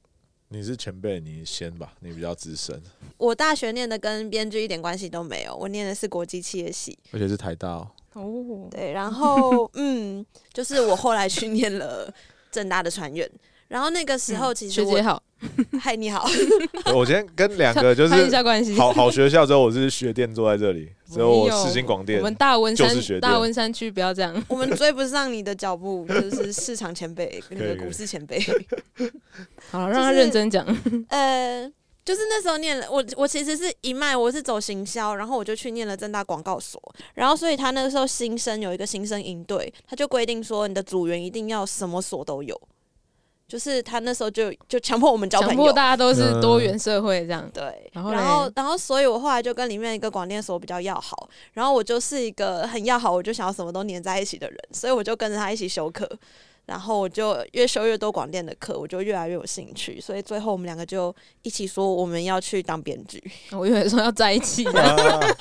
[0.49, 2.79] 你是前辈，你先吧，你比较资深。
[3.16, 7.90] 我大学念的跟编剧一点关系都没有，我念的是国际企业系，而且是台大哦。
[8.12, 12.12] 哦，对，然后嗯，就是我后来去念了
[12.53, 13.27] 正大的传院。
[13.70, 15.22] 然后那个时候，其实学姐好，
[15.80, 16.28] 嗨，你好。
[16.92, 22.18] 我今天跟两个就是关系好好学校之后，我是学电坐在这里，之后我世新广电。
[22.18, 28.44] 我们大温山大温山区不要这样，我们追不上你的脚步， 就是市场前辈，那个股市前辈。
[29.70, 30.66] 好，让他认真讲。
[31.09, 31.70] 呃，
[32.04, 36.83] 就是那时候念了，我我其实是一脉，我是走行销，然后我就去念了正大广告所，
[37.14, 42.61] 然后所以他那个时候新生有一个新生营队，他就规定说，你的组员一定要什么所都有。
[43.51, 47.43] 就是他那时候就就强迫我们交朋友，强迫大家都是多元社会这样。
[47.45, 56.09] 嗯、对，然后然后然后，所以我后来就跟里面一个广电所比较要好，然后我就是一个很要好，我就想要什么都黏在一起的人，所以我就跟着他一起修课，
[56.67, 63.21] 然后我就越修越多广电的课，我就越来越有兴趣，所以最后我们两个就一起说我们要去当编剧。
[63.51, 65.37] 我以为说要在一起的。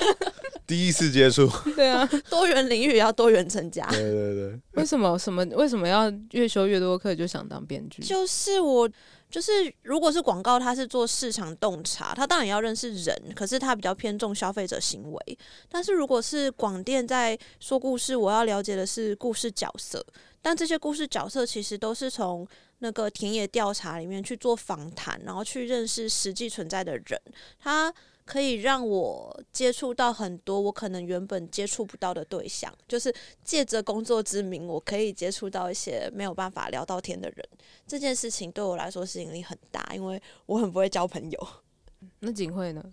[0.69, 3.84] 第一次接触，对啊， 多元领域要多元成家。
[3.88, 8.03] 对对对，为什么什么为什么要越修越多课就想当编剧？
[8.03, 8.88] 就是我
[9.32, 9.51] 就是
[9.82, 15.38] 如果是广告，它是做市场洞察，它当然要认识人，可是它比较偏重消费者行为。
[15.67, 20.05] 但是如果是广电在说故事，我要了解的是故事角色，
[20.39, 27.19] 但这些故事角色其实都是从那个田野调查里面去做访谈，然后去认识实际存在的人，
[27.58, 27.91] 他。
[28.29, 33.11] 可以让我接触到很多我可能原本接触不到的对象，就是
[33.43, 37.49] 借着工作之名，我可以接触到一些没有办法聊到天的人。
[37.87, 41.47] 这件事情对我来说吸引力很大，因为我很不会交朋友。
[42.21, 42.83] 那景慧呢？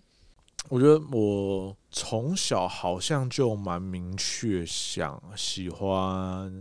[0.69, 6.59] 我觉得我从小好像就蛮明确想喜欢。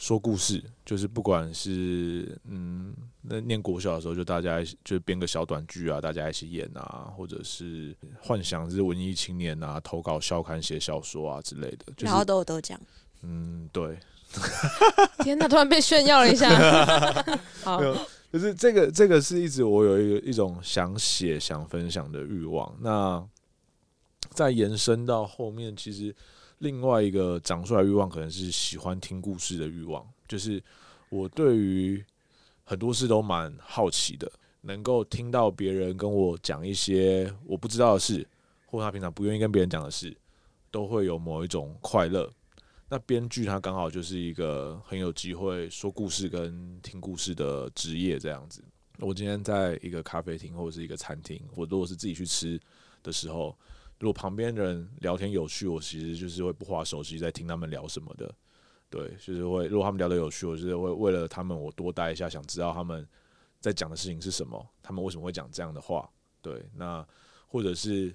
[0.00, 12.80] 说故事就是不管是嗯，那念国小的时候，就大家就编个小短剧啊，大家一起演啊，或者是幻想是文艺青年啊，投稿校刊写小说啊之类的，就是、然后都有得奖。
[13.20, 13.98] 嗯，对。
[15.22, 16.48] 天哪，突然被炫耀了一下。
[17.62, 17.78] 好，
[18.32, 22.74] 就是这个，这个是一直我有一个一种想写、想分享的欲望。
[22.80, 23.22] 那
[24.30, 26.16] 再延伸到后面，其实。
[26.60, 30.06] 另外一个长出来欲望，可能是喜欢听故事的欲望。
[30.28, 30.62] 就是
[31.08, 32.04] 我对于
[32.64, 38.26] 很多事都蛮好奇的，能够听到别人跟我讲一些我不知道的事，
[38.66, 40.14] 或他平常不愿意跟别人讲的事，
[40.70, 42.30] 都会有某一种快乐。
[42.90, 48.62] 那编剧他刚好就是一个很有机会说故事跟听故事的职业，这样子。
[48.98, 52.60] 我今天在一个咖啡厅或者是一个餐厅，我如果是自己去吃
[53.02, 53.56] 的时候。
[54.00, 58.34] 如果旁边人聊天有趣，我其实就是会不划手机，在听他们聊什么的。
[58.88, 59.66] 对，就是会。
[59.66, 63.06] 如果他们聊得有趣，我就是会为了他们，我多待一下，想知道他们
[63.60, 66.10] 在讲的事情是什么，他们为什么会讲这样的话。
[66.40, 67.06] 对，那
[67.46, 68.12] 或者是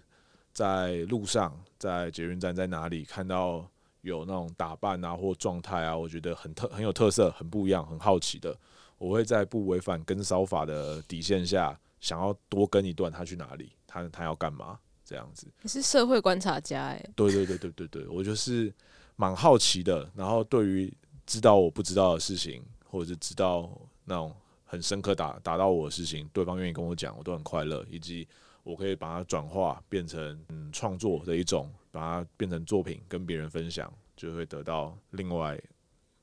[0.51, 3.65] 在路上，在捷运站，在哪里看到
[4.01, 8.57] 有那种打扮啊或状态啊，我觉得很特、很有特色、很不一样、很好奇的，
[8.97, 14.79] 我会在不违反跟骚法的底线下，想要多跟一段他去哪里，他他要干嘛。
[15.05, 17.09] 这样子，你是社会观察家哎？
[17.15, 18.73] 对对对对对对，我就是
[19.15, 20.09] 蛮好奇的。
[20.15, 20.91] 然后对于
[21.27, 23.69] 知道我不知道的事情，或者是知道
[24.03, 27.85] 那种很深刻打打到我的事情，对方愿意跟我讲，我都很快乐。
[27.89, 28.27] 以及
[28.63, 35.55] 我可以把它转化变成嗯创作的一种，把它变成作品跟别人分享，就会得到另外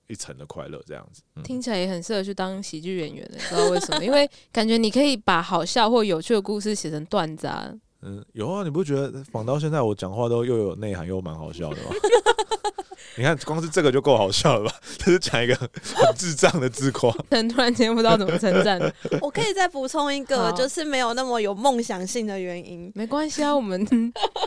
[0.09, 0.83] 一层的快乐。
[0.85, 4.05] 这样子，嗯，听起来也很适合去当喜剧演员的，不知道为什么？
[4.05, 7.73] 因为感觉你可以把好笑或有趣的故事写成段子啊。
[8.03, 11.91] 嗯，有啊，你不觉得仿到现在我讲话都又有内涵又蛮好笑的吗？
[13.15, 14.75] 你看，光是这个就够好笑了吧？
[14.99, 15.71] 就是讲一个很
[16.17, 17.11] 智障的自夸。
[17.31, 18.81] 突然间不知道怎么称赞。
[19.21, 22.91] 我可以再补充一个，就是没有那么有梦想性的原因。
[22.95, 23.87] 没关系啊，我们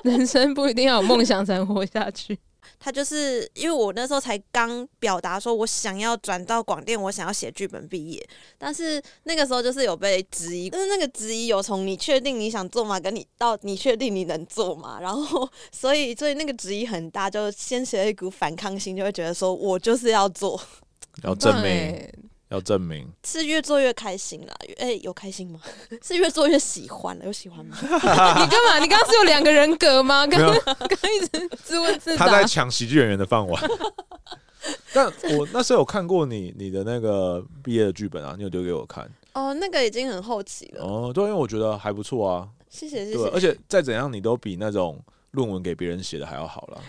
[0.04, 2.38] 人生不一定要有梦想才能活下去。
[2.80, 8.30] 他就是因为我那时候才刚表达说，我想要转到广电，我想要写剧本毕业。
[8.58, 13.00] 但是那个时候就是有被质疑，但是那个质疑有从你确定你想做吗？
[13.00, 15.00] 跟你到你确定你能做吗？
[15.02, 20.62] 然后所以所以那个质疑很大，就掀起了一股反抗心，就会觉得说我就是要做，
[21.24, 22.08] 要证明。
[22.50, 25.60] 要证明是越做越开心了，哎、欸，有开心吗？
[26.04, 27.76] 是越做越喜欢了，有喜欢吗？
[27.82, 28.80] 你干嘛？
[28.80, 30.26] 你刚刚是有两个人格吗？
[30.28, 32.28] 刚刚刚一直自问自答。
[32.28, 33.64] 他在抢喜剧演员的饭碗。
[34.94, 35.06] 但
[35.38, 39.08] 我那时候有看过你你的那个毕业的剧本啊，你有丢给我看。
[39.34, 40.84] 哦，那个已经很后期了。
[40.84, 42.48] 哦，对，因为我觉得还不错啊。
[42.70, 43.28] 谢谢谢谢。
[43.30, 45.00] 而且再怎样，你都比那种
[45.32, 46.82] 论文给别人写的还要好了。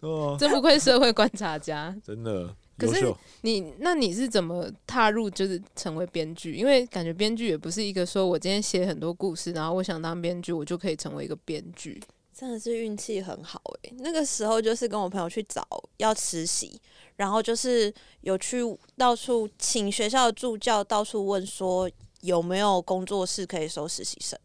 [0.00, 2.48] 哦，真不愧社会观察家，真的。
[2.76, 6.54] 可是你，那你是怎么踏入就是成为编剧？
[6.54, 12.02] 因为感觉编剧也不是一个说我今天写很多故事，然后我想当编剧，我就可以成为一个编剧。
[12.32, 13.94] 真的是运气很好诶、欸。
[14.00, 15.64] 那个时候就是跟我朋友去找
[15.98, 16.80] 要实习，
[17.14, 18.60] 然后就是有去
[18.96, 21.88] 到处请学校的助教到处问说
[22.22, 24.36] 有没有工作室可以收实习生。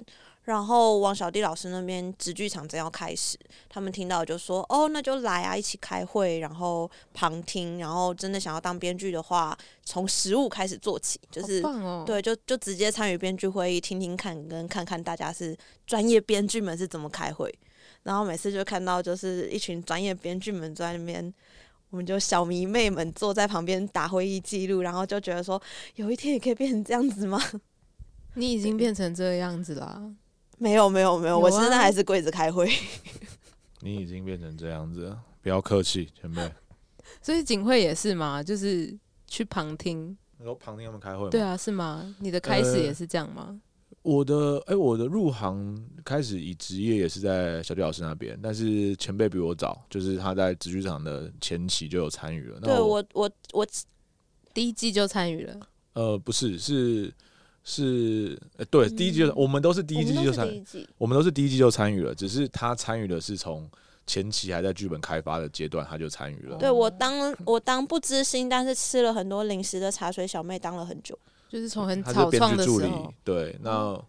[0.49, 3.38] 然后王小弟老师那边直剧场正要开始，
[3.69, 17.53] 他们听到就说：“哦，那就来啊，一起开会，然后旁听，然后真的想要当编剧的话，从实物开始做起，就是、哦、对，就就直接参与编剧会议，听听看，跟看看大家是专业编剧们是怎么开会。
[18.01, 21.31] 然后每次就看到就是一群专业编剧们在那边，
[21.91, 25.62] 我们就小迷妹们坐在旁边打会议记录，然后就觉得说，
[25.93, 27.39] 有一天也可以变成这样子吗？
[28.33, 30.12] 你已经变成这个样子啦。”
[30.60, 32.69] 没有没有没有，有啊、我现在还是跪着开会。
[33.82, 36.52] 你已经变成这样子了，不要客气，前辈。
[37.24, 38.43] 所以景惠也是嘛？
[38.43, 38.93] 就是
[39.26, 40.15] 去旁听。
[40.38, 41.30] 你说旁听他们开会吗？
[41.30, 42.13] 对啊，是吗？
[42.19, 43.48] 你的开始也是这样吗？
[43.50, 43.62] 呃、
[44.02, 52.60] 我的哎、欸，我的入行开始以职业也是在小弟老师那边，但是前辈比我早，就是他在职剧场的前期就有参与了。
[52.60, 53.65] 对我我我
[54.54, 55.60] 第一季就参与了。
[55.93, 57.13] 呃，不是是。
[57.63, 60.50] 是，呃、欸，对，第一季就、嗯、我们都是第一季就参，
[60.98, 63.69] 我们都是第一季就参与了，只是他参与的是从
[64.08, 66.58] 前期还在剧本开发的阶段，他就参与了。
[66.58, 71.15] 对，我当我当不知心，但是吃了很多零食的茶水小妹，当了很久，
[71.48, 72.89] 就是从很草创的助理。
[73.24, 74.02] 对，那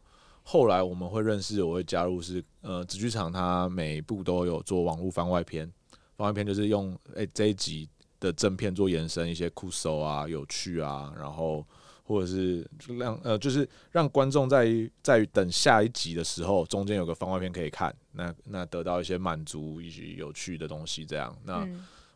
[0.43, 5.71] 后来我们会认识，我会加入是，呃，紫剧场，他每一部都有做网络番外篇，
[6.17, 7.87] 番外篇就是用哎、欸、这一集
[8.21, 11.63] 的正片做延伸，一些酷搜啊、有趣啊，然后。
[12.11, 12.69] 或者是
[12.99, 21.33] 让呃，就是让观众在于在于等下一集的时候，中间有个番外篇可以看，那那得到一些满足以及有趣的东西，这样。
[21.45, 21.65] 那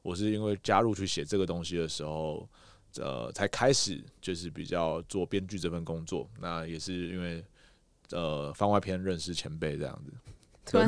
[0.02, 2.48] 我是因为加入去写这个东西的时候，
[2.96, 6.28] 呃，才开始就是比较做编剧这份工作。
[6.40, 7.44] 那也是因为
[8.10, 10.12] 呃番外篇认识前辈这样子。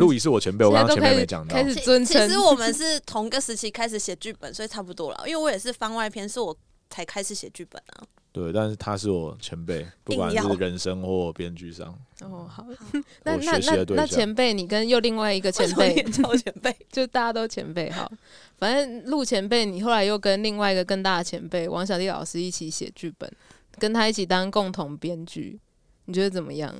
[0.00, 1.54] 路易是我前辈，我刚刚前面没讲到。
[1.54, 2.26] 开始尊称。
[2.26, 5.22] 其实我们 是同个时期开始写剧本，所以差不多了。
[5.28, 6.56] 因为我也是番外篇，是我
[6.90, 8.02] 才开始写剧本啊。
[8.36, 11.98] 对，但是他是我前辈，不管是人生或编剧上。
[12.20, 12.66] 哦，好，
[13.24, 17.90] 那那那那前辈，你跟又另外一个前辈，超前辈， 就大家都前辈。
[17.90, 18.12] 好，
[18.58, 23.32] 反正陆前辈，你后来又跟另外一个更大的前辈王小弟老师一起写剧本，
[23.78, 25.58] 跟他一起当共同编剧，
[26.04, 26.74] 你觉得怎么样？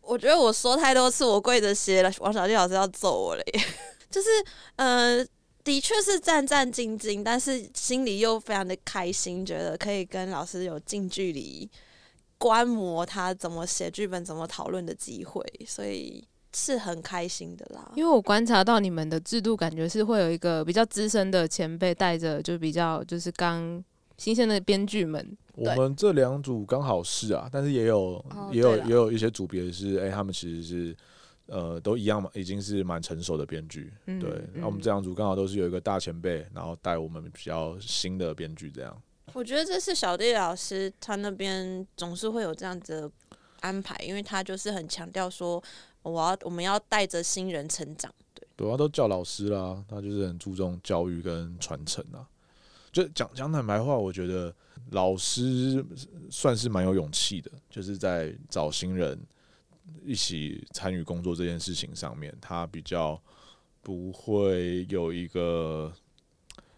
[0.00, 3.60] 我觉得我说太多次，我跪着写了，王小弟老师要揍我了耶。
[4.10, 4.28] 就是，
[4.74, 5.24] 呃。
[5.62, 11.68] 的确是战战兢兢，但是心里又非常的开心，觉得可以跟老师有近距离
[12.38, 17.92] 观摩他怎么写剧本、怎么讨论的机会，所以是很开心的啦。
[17.94, 23.84] 因为我观察到你们的制度，感觉是会有一个比较资深的前辈带着，就比较就是刚
[24.16, 25.36] 新鲜的编剧们。
[25.54, 30.96] 我们这两组刚好是啊，但是也有、哦、也有也有一些组别是，哎、欸，他们其实是。
[31.50, 34.30] 呃，都一样嘛，已经是蛮成熟的编剧，嗯、对。
[34.54, 39.02] 那、嗯、我们这两组刚好都是有一个大前辈，然后带我们比较新的编剧，这样。
[39.32, 43.10] 我觉得这是小弟老师他那边总是会有这样子的
[43.60, 45.60] 安排，因为他就是很强调说，
[46.02, 48.46] 我要我们要带着新人成长，对。
[48.54, 52.22] 对啊，都叫老师啦，他就是很注重教育跟传承啊。
[52.92, 54.54] 就讲讲坦白话，我觉得
[54.90, 55.84] 老师
[56.30, 59.18] 算是蛮有勇气的，就是在找新人。
[60.04, 63.20] 一起参与工作这件事情上面，他比较
[63.82, 65.92] 不会有一个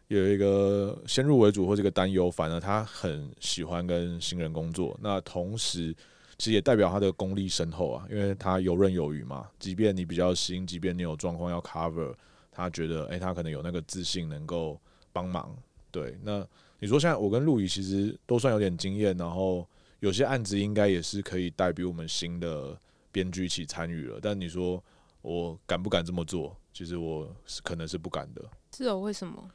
[0.09, 4.99] 有一个先入为主或这个担忧，反而他很喜欢跟新人工作。
[5.03, 5.95] 那同时，
[6.39, 9.49] 其实也代表他的功力深厚啊，因为他游刃有余嘛。
[9.59, 12.13] 即便你比较新，即便你有状况要 cover，
[12.51, 14.79] 他觉得，哎、他可能有那个自信能够
[15.13, 15.57] 帮忙。
[15.91, 16.47] 对，那
[16.81, 19.67] 你说现在我跟路易其实都算有点经验，然后
[20.01, 22.77] 有些案子应该也是可以带比我们新的
[23.13, 24.19] 编剧一起参与了。
[24.21, 24.83] 但你说
[25.21, 26.57] 我敢不敢这么做？
[26.73, 28.43] 其实我是可能是不敢的。
[28.75, 29.49] 是哦，为什么？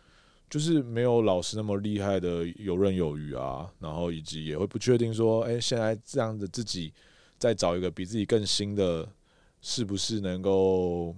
[0.50, 6.94] 就是没有老师那么厉害的游刃有余啊，然后以及也会不确定说，哎、欸，现在这样的自己
[7.38, 9.06] 再找一个比自己更新的，
[9.62, 11.14] 是不是能够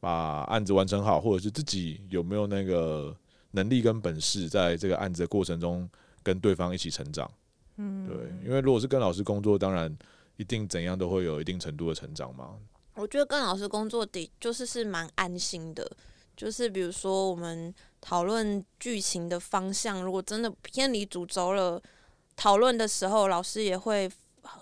[0.00, 3.16] 把案子完成好，或者是自己有没有那个
[3.52, 5.88] 能力跟本事，在这个案子的过程中
[6.22, 7.30] 跟对方一起成长？
[7.76, 9.96] 嗯，对，因为如果是跟老师工作，当然
[10.38, 12.56] 一定怎样都会有一定程度的成长嘛。
[12.94, 15.88] 我觉得跟老师工作的就是是蛮安心的。
[16.36, 21.82] 就是比如说，我们讨论剧情的方向，如果真的偏离主轴了，
[22.36, 24.08] 讨论的时候，老师也会，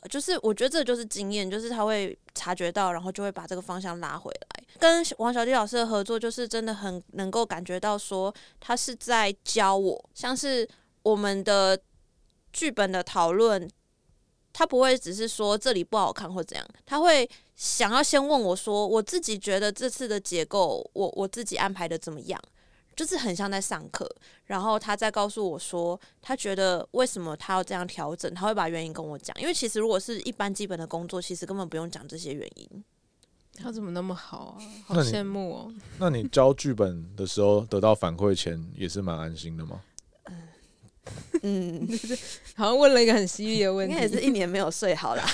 [0.08, 4.64] 就是我觉得这就是经验，就是他会察觉到，然后就会把这个方向拉回来。
[4.78, 10.66] 跟王小弟老师的合作，就是真的很能够感觉到说，他是在教我，像是
[11.02, 11.78] 我们的
[12.54, 13.68] 剧本的讨论，
[14.56, 17.28] 他不会只是说这里不好看或怎样，他会。
[17.58, 22.38] 想要先问我说，我自己觉得这次的结构，我我自己安排的怎么样？
[22.94, 24.06] 就是很像在上课，
[24.44, 29.34] 然后他再告诉我说，他觉得为什么他要这样调整，他会把原因跟我讲。
[29.40, 32.84] 因为其实如果是一般基本的工作，其实根本不用讲这些原因。
[33.54, 34.60] 他怎么那么好啊？
[34.84, 35.74] 好羡慕哦。
[35.98, 39.80] 那你交剧本的时候得到反馈前，也是蛮安心的吗？
[41.42, 41.88] 嗯，
[42.54, 45.24] 好像问了一个很犀利的问题，应该也是一年没有睡好啦。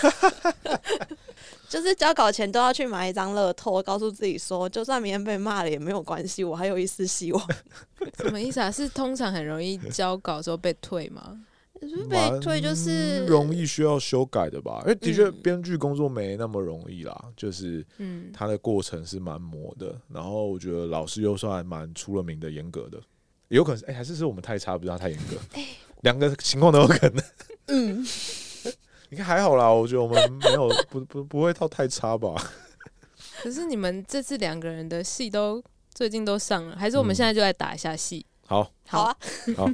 [1.68, 7.48] 就是交稿前都要去买一张乐透，告诉自己说，就算明天被骂了也没有关系，我还有一丝希望。
[8.18, 8.70] 什么意思啊？
[8.70, 11.40] 是通常很容易交稿的时候被退吗？
[11.80, 14.80] 是被退就是容易需要修改的吧？
[14.82, 19.98] 因为的确编剧工作没那么容易啦，嗯、就是嗯，它的过程是蛮磨的。
[20.08, 23.00] 然后我觉得老师又算蛮出了名的严格的，
[23.56, 25.36] 有可能是哎、欸，还是是我们太差，不知道太严格。
[26.00, 27.24] 两个情况都有可能。
[27.66, 28.06] 嗯。
[29.10, 32.34] 你看还好啦，我觉得我们没有 不不不会到太差吧。
[33.42, 38.24] 可是你们这次两个人的戏都最近都上了，还是我们现在就来打一下戏？
[38.46, 39.16] 好，好啊，
[39.54, 39.68] 好，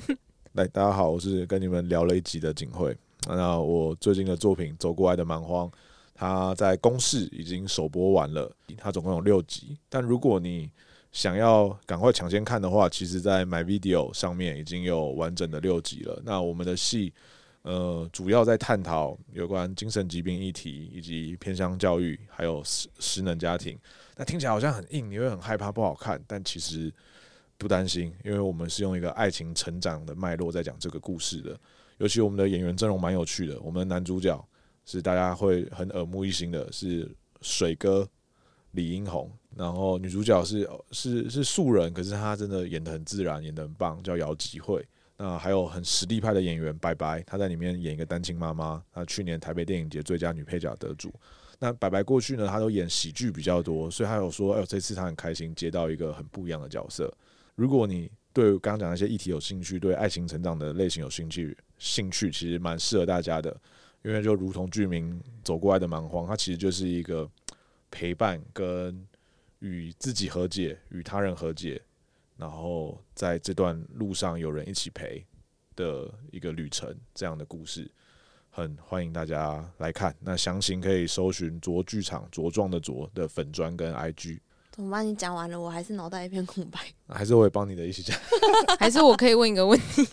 [0.54, 2.96] 来，大家好，我是跟你们聊了一集的景惠。
[3.28, 5.68] 那我最近的作品《走过来的蛮荒》，
[6.14, 9.78] 它在公视已经首播完了，它总共有六集。
[9.88, 10.68] 但如果你
[11.12, 16.22] 想要赶快抢先看的话，其实在 MyVideo 上面已经有完整的六集了。
[16.24, 17.12] 那我们的戏。
[17.62, 23.76] 呃，主要在探讨有关精神疾病议题，以及偏乡教育，还有失失能家庭。
[24.16, 26.90] 那听起来好像很硬，你会很害怕不好看，但其实
[27.58, 31.58] 不担心，因为我们是用一个爱情成长的脉络在讲这个故事的。
[31.98, 34.42] 尤其我们的演员阵容蛮有趣的，我们的男主角
[34.86, 38.08] 是大家会很耳目一新的，是水哥
[38.70, 44.86] 李英宏，然后女主角是是是素人，可是她真的演得很自然，演得很棒，叫姚吉慧。
[45.16, 48.80] 那还有很实力派的演员白白，她在里面演一个单亲妈妈。
[48.92, 51.12] 她去年台北电影节最佳女配角得主。
[51.58, 57.12] 那白白过去呢，她都演喜剧比较多，所以她有说，哎呦，这次她很开心接到一个很不一样的角色。
[57.56, 63.60] 如果你对刚刚讲那些议题有兴趣，对爱情成长的类型有兴趣，兴趣其实蛮适合大家的，
[64.04, 67.28] 因为就如同剧名走过来的蛮荒，它其实就是一个
[67.90, 69.04] 陪伴跟
[69.60, 71.80] 与自己和解，与他人和解。
[72.36, 75.26] 然后在这段路上有人一起陪
[75.74, 77.90] 的一个旅程，这样的故事
[78.50, 80.14] 很欢迎大家来看。
[80.20, 84.38] 那详情可以搜寻卓剧场茁壮的卓的粉砖跟 IG。
[84.70, 85.04] 怎么办？
[85.04, 86.78] 你讲完了，我还是脑袋一片空白。
[87.08, 88.16] 还是我也帮你的一起讲？
[88.78, 90.06] 还是我可以问一个问题？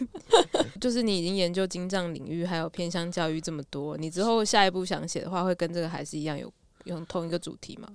[0.82, 6.52] 就是你已经研究精障领域还有偏向教育这么多，你之后下一步想写的话，会跟这个还是一样有
[6.86, 7.88] 用同一个主题吗？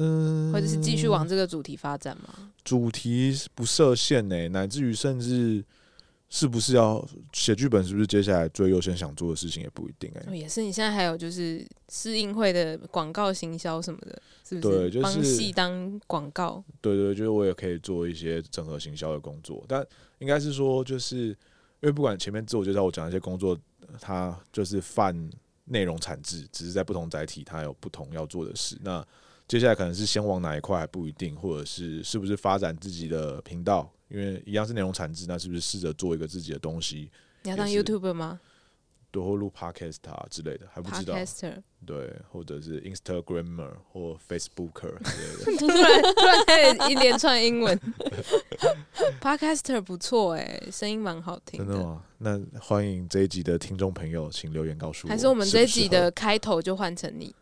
[0.00, 2.50] 嗯，或者是继续往这个主题发展吗？
[2.64, 5.62] 主题不设限呢，乃至于甚至
[6.30, 10.34] 是不是要写剧本，是不是接下来最优先想做的事情也不一定哎。
[10.34, 14.78] 也是，你现在还有就是试映会的广告行销什么的，是不是？
[14.78, 16.64] 对，就是帮戏当广告。
[16.80, 19.84] 对，对对，就是我也可以做一些整合行销的工作，但
[20.18, 21.36] 应该是说，就是因
[21.82, 23.58] 为不管前面自我介绍我讲的一些工作，
[24.00, 25.14] 它就是泛
[25.64, 28.78] 内容产制，只是在不同载体，它有不同要做的事。
[28.82, 29.04] 那
[29.50, 37.10] 接下来可能是先往哪一块还不一定，或者是是不是发展自己的频道，因为一样是内容产制，那是不是试着做一个自己的东西？
[37.42, 38.38] 你要当 YouTuber 吗？
[39.10, 41.16] 对，或录 Podcast 啊之类的，还不知道。
[41.16, 45.58] Podcaster 对，或者是 Instagrammer 或 Facebooker 之类的。
[45.58, 47.76] 突然突然开始一连串英文。
[49.20, 51.72] Podcaster 不错哎，声音蛮好听的。
[51.72, 52.04] 真的吗？
[52.18, 55.10] 那欢迎这一集的听众朋友，请留言告诉我。
[55.10, 57.34] 还是我们这一集的开头就换成你？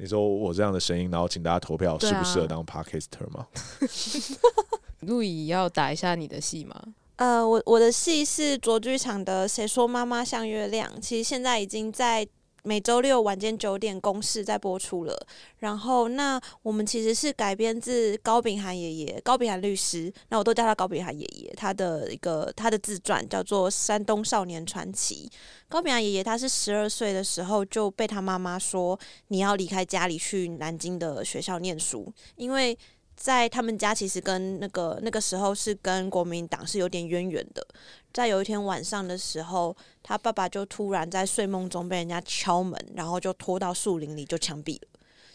[0.00, 3.46] 你说我这样的声音，然后请大家投票，适不适合当 Podcaster 吗？
[5.00, 6.74] 路易要打一下你的戏吗？
[7.16, 12.26] 呃，我我的戏是卓剧场的《谁说妈妈像月亮》，其实现在已经在。
[12.62, 15.26] 每周六晚间九点公视在播出了。
[15.58, 20.12] 然后，那我们其实是改编自高秉涵爷爷，高秉涵律师。
[20.28, 21.52] 那我都叫他高秉涵爷爷。
[21.56, 25.30] 他的一个他的自传叫做《山东少年传奇》。
[25.68, 28.98] 高秉涵爷爷他是十二岁的时候就被他妈妈说，
[29.28, 32.76] 你要离开家里去南京的学校念书，因为
[33.20, 37.64] 在他们家其实跟那个那个时候是跟国民党是有点渊源的。
[38.14, 44.88] 在有一天晚上的时候，他爸爸就突然在睡梦中被人家敲门，然后就拖到树林里就枪毙了。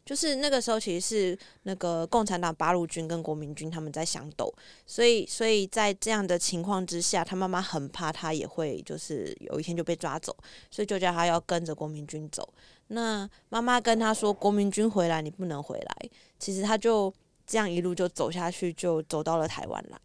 [0.04, 4.52] 就是那个时候，其实是那个共产党八路军跟国民军他们在相斗，
[4.88, 10.36] 所以所以在这样的情况之下，他妈妈很怕他也会就是有一天就被抓走，
[10.72, 12.52] 所以就叫他要跟着国民军走。
[12.88, 17.12] 那妈妈跟他说：“国民军回来，你不能回来。”其实他就
[17.46, 20.00] 这样一路就走下去，就走到了台湾来，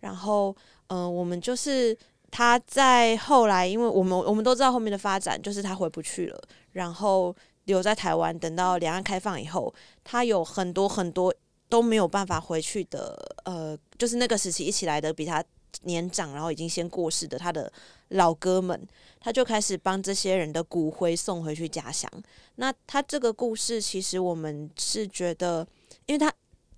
[0.00, 0.54] 然后。
[0.88, 1.96] 嗯、我们就是
[2.30, 6.40] 他在后来，因为我们我们都知道后面的发展，就是他回不去了，
[6.72, 9.74] 然后留在台湾，等到两岸开放以后，
[10.04, 11.34] 他有很多很多
[11.70, 15.42] 都没有办法回去的，呃，就是那个时期一起来的比他
[15.84, 17.72] 年长，然后已经先过世的他的
[18.08, 18.86] 老哥们，
[19.18, 22.08] 他就开始帮这些人的骨灰送回去家乡。
[22.56, 25.66] 那他这个故事，其实我们是觉得，
[26.06, 26.32] 因为他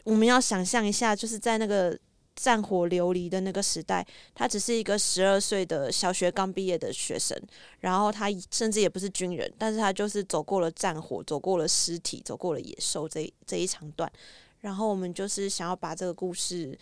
[0.06, 1.98] 我们要想象一下，就是在那个。
[2.38, 7.34] 战火流离的那个时代，他只是一个十二岁的小学刚毕业的学生，
[7.80, 14.12] 然后他甚至也不是军人，但是他就是走过了战火，走过了尸体，走过了野兽这这一长段。
[14.60, 16.78] 然后我们就是想要把这个故事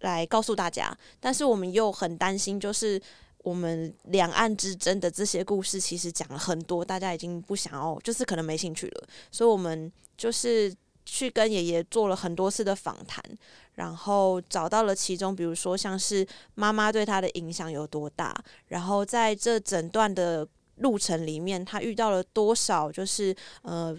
[0.00, 3.00] 来告诉大家，但是我们又很担心，就是
[3.44, 10.74] 我们两岸之争的这些故事，其实讲了很多，大家已经不想要，就是可能没兴趣了，所以我们就是
[11.10, 13.22] 去跟爷爷做了很多次的访谈。
[13.74, 18.36] 然后找到了其中，比如说像是妈妈对他的影响有多大，
[18.66, 20.44] 然后在这整段的
[20.78, 23.32] 路程里面，他遇到了多少，就是
[23.62, 23.96] 呃，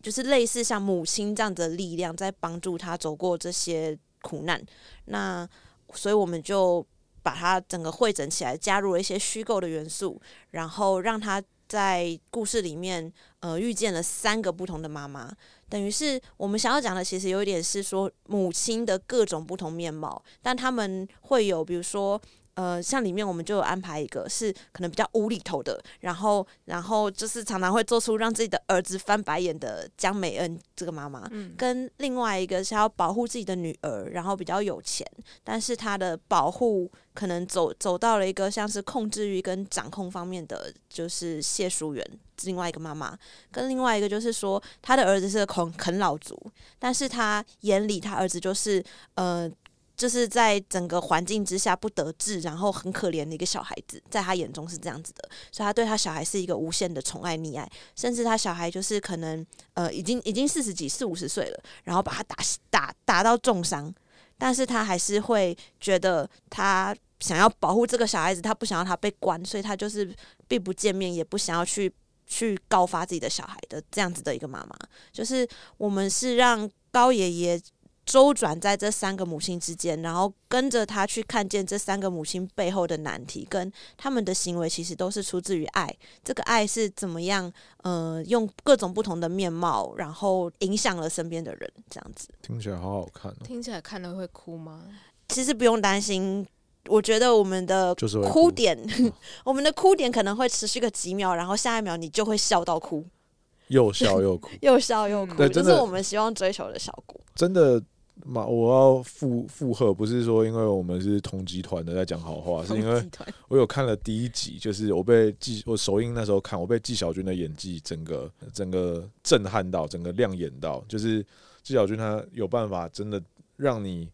[0.00, 4.64] 就是类似像母亲这样的力量在帮助他走过这些苦难。
[5.06, 5.48] 那
[5.92, 6.86] 所以我们就
[7.20, 15.34] 把它整个汇整起来，加入了一些虚构的元素，然后让他在故事里面呃遇见了三个不同的妈妈。
[15.68, 22.20] 等于是我们想要讲的，其实有一点是说母亲的各种不同面貌，但他们会有，比如说。
[22.56, 35.06] 呃，像里面我们就有安排一个是可能比较无厘头的，然后然后就是常常会做出让自己的儿子翻白眼的江美恩这个妈妈，嗯，跟另外一个是要保护自己的女儿，然后比较有钱，
[35.44, 42.02] 但是她的保护可能走走到了一个像是控制欲跟掌控方面的，就是谢淑媛，
[42.44, 43.14] 另外一个妈妈，
[43.52, 46.34] 跟另外一个就是说她的儿子是个啃啃老族，
[46.78, 48.82] 但是她眼里她儿子就是
[49.16, 49.50] 呃。
[49.96, 62.36] 就是在整个环境之下不得志，然后很可怜的一个小孩子，在他眼中是这样子的，所以他对他小孩是一个无限的宠爱溺爱，甚至他小孩就是可能呃已经已经四十几四五十岁了，然后把他打
[62.68, 63.90] 打打到重伤，
[64.36, 70.14] 但是他还是会觉得他想要保护这个小孩子，他不想要他被关，所以他就是
[70.46, 71.90] 并不见面，也不想要去
[72.26, 74.76] 去告发自己的小孩的这样子的一个妈妈，
[75.10, 77.58] 就是我们是让高爷爷。
[78.06, 85.92] 周转在这三个母亲之间，然后跟着他去看见这三个母亲背后的难题，跟他们的行为其实都是出自于爱。
[86.22, 87.52] 这个爱是怎么样？
[87.82, 92.28] 呃，用各种不同的面貌，然后影响了身边的人，这样子。
[92.42, 93.36] 听起来好好看哦。
[93.44, 94.84] 听起来看了会哭吗？
[95.28, 96.46] 其实不用担心，
[96.86, 97.92] 我觉得我们的
[98.30, 99.12] 哭点， 哭
[99.44, 103.04] 我们的哭点可能会持续个几秒，然后下一秒你就会笑到哭，
[103.66, 107.20] 又笑又哭，又笑又哭，这、嗯、是我们希望追求的效果。
[107.34, 107.82] 真的。
[108.24, 113.08] 嘛，我要附附和，不是说因为我们是同集团的在讲好话，是因为
[113.48, 121.24] 我有看了第一集，就是我被纪我首映那时候看，我被纪晓君的演技整个整个震撼到，整个亮眼到，就是
[121.62, 123.22] 纪晓君他有办法真的
[123.56, 124.10] 让你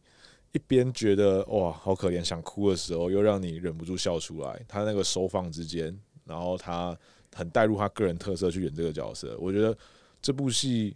[0.53, 6.95] 一边觉得哇好可怜想哭的时候，又让你忍不住笑出来，他那个收放之间，然后他
[7.35, 9.75] 很带入他个人特色去演这个角色，我觉得
[10.21, 10.95] 这部戏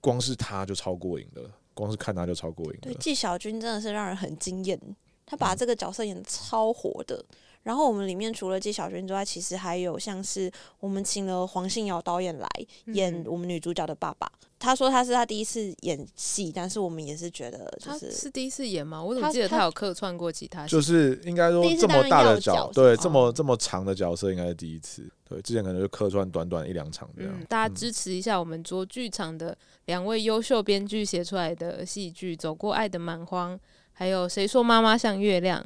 [0.00, 1.42] 光是他就超过瘾的。
[1.74, 2.78] 光是看他就超过瘾。
[2.80, 4.80] 对，纪晓君真的是让人很惊艳，
[5.26, 7.16] 他把这个角色演得超火的。
[7.16, 10.50] 嗯、然后我们里面除了纪晓君之外，其实还有像是
[10.80, 12.48] 我们请了黄信尧导演来
[12.86, 14.30] 演我们女主角的爸爸。
[14.42, 19.02] 嗯、他说他是他第一次演戏，但是我们也是觉得就是是第一次演吗？
[19.02, 20.66] 我怎么记得他有客串过其他？
[20.66, 25.06] 就是应该说这么大的角，对，这么这么长的角色应该是第一次。
[25.28, 27.32] 对，之前可能就客串短短一两场这样。
[27.38, 33.54] 嗯、大家支持一下我们卓剧场的两位优秀编剧写出来的戏剧《走过爱的蛮荒》，
[33.92, 35.64] 还有谁说妈妈像月亮。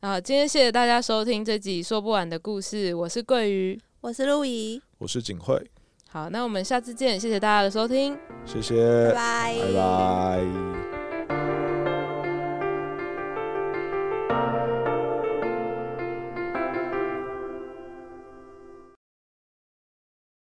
[0.00, 5.70] 啊，今天谢谢大家收听这集说不完的故事，我是桂鱼，我是陆怡，我是景慧。
[6.14, 10.93] 好，那我们下次见，谢谢大家的收听，谢谢，拜拜，拜拜。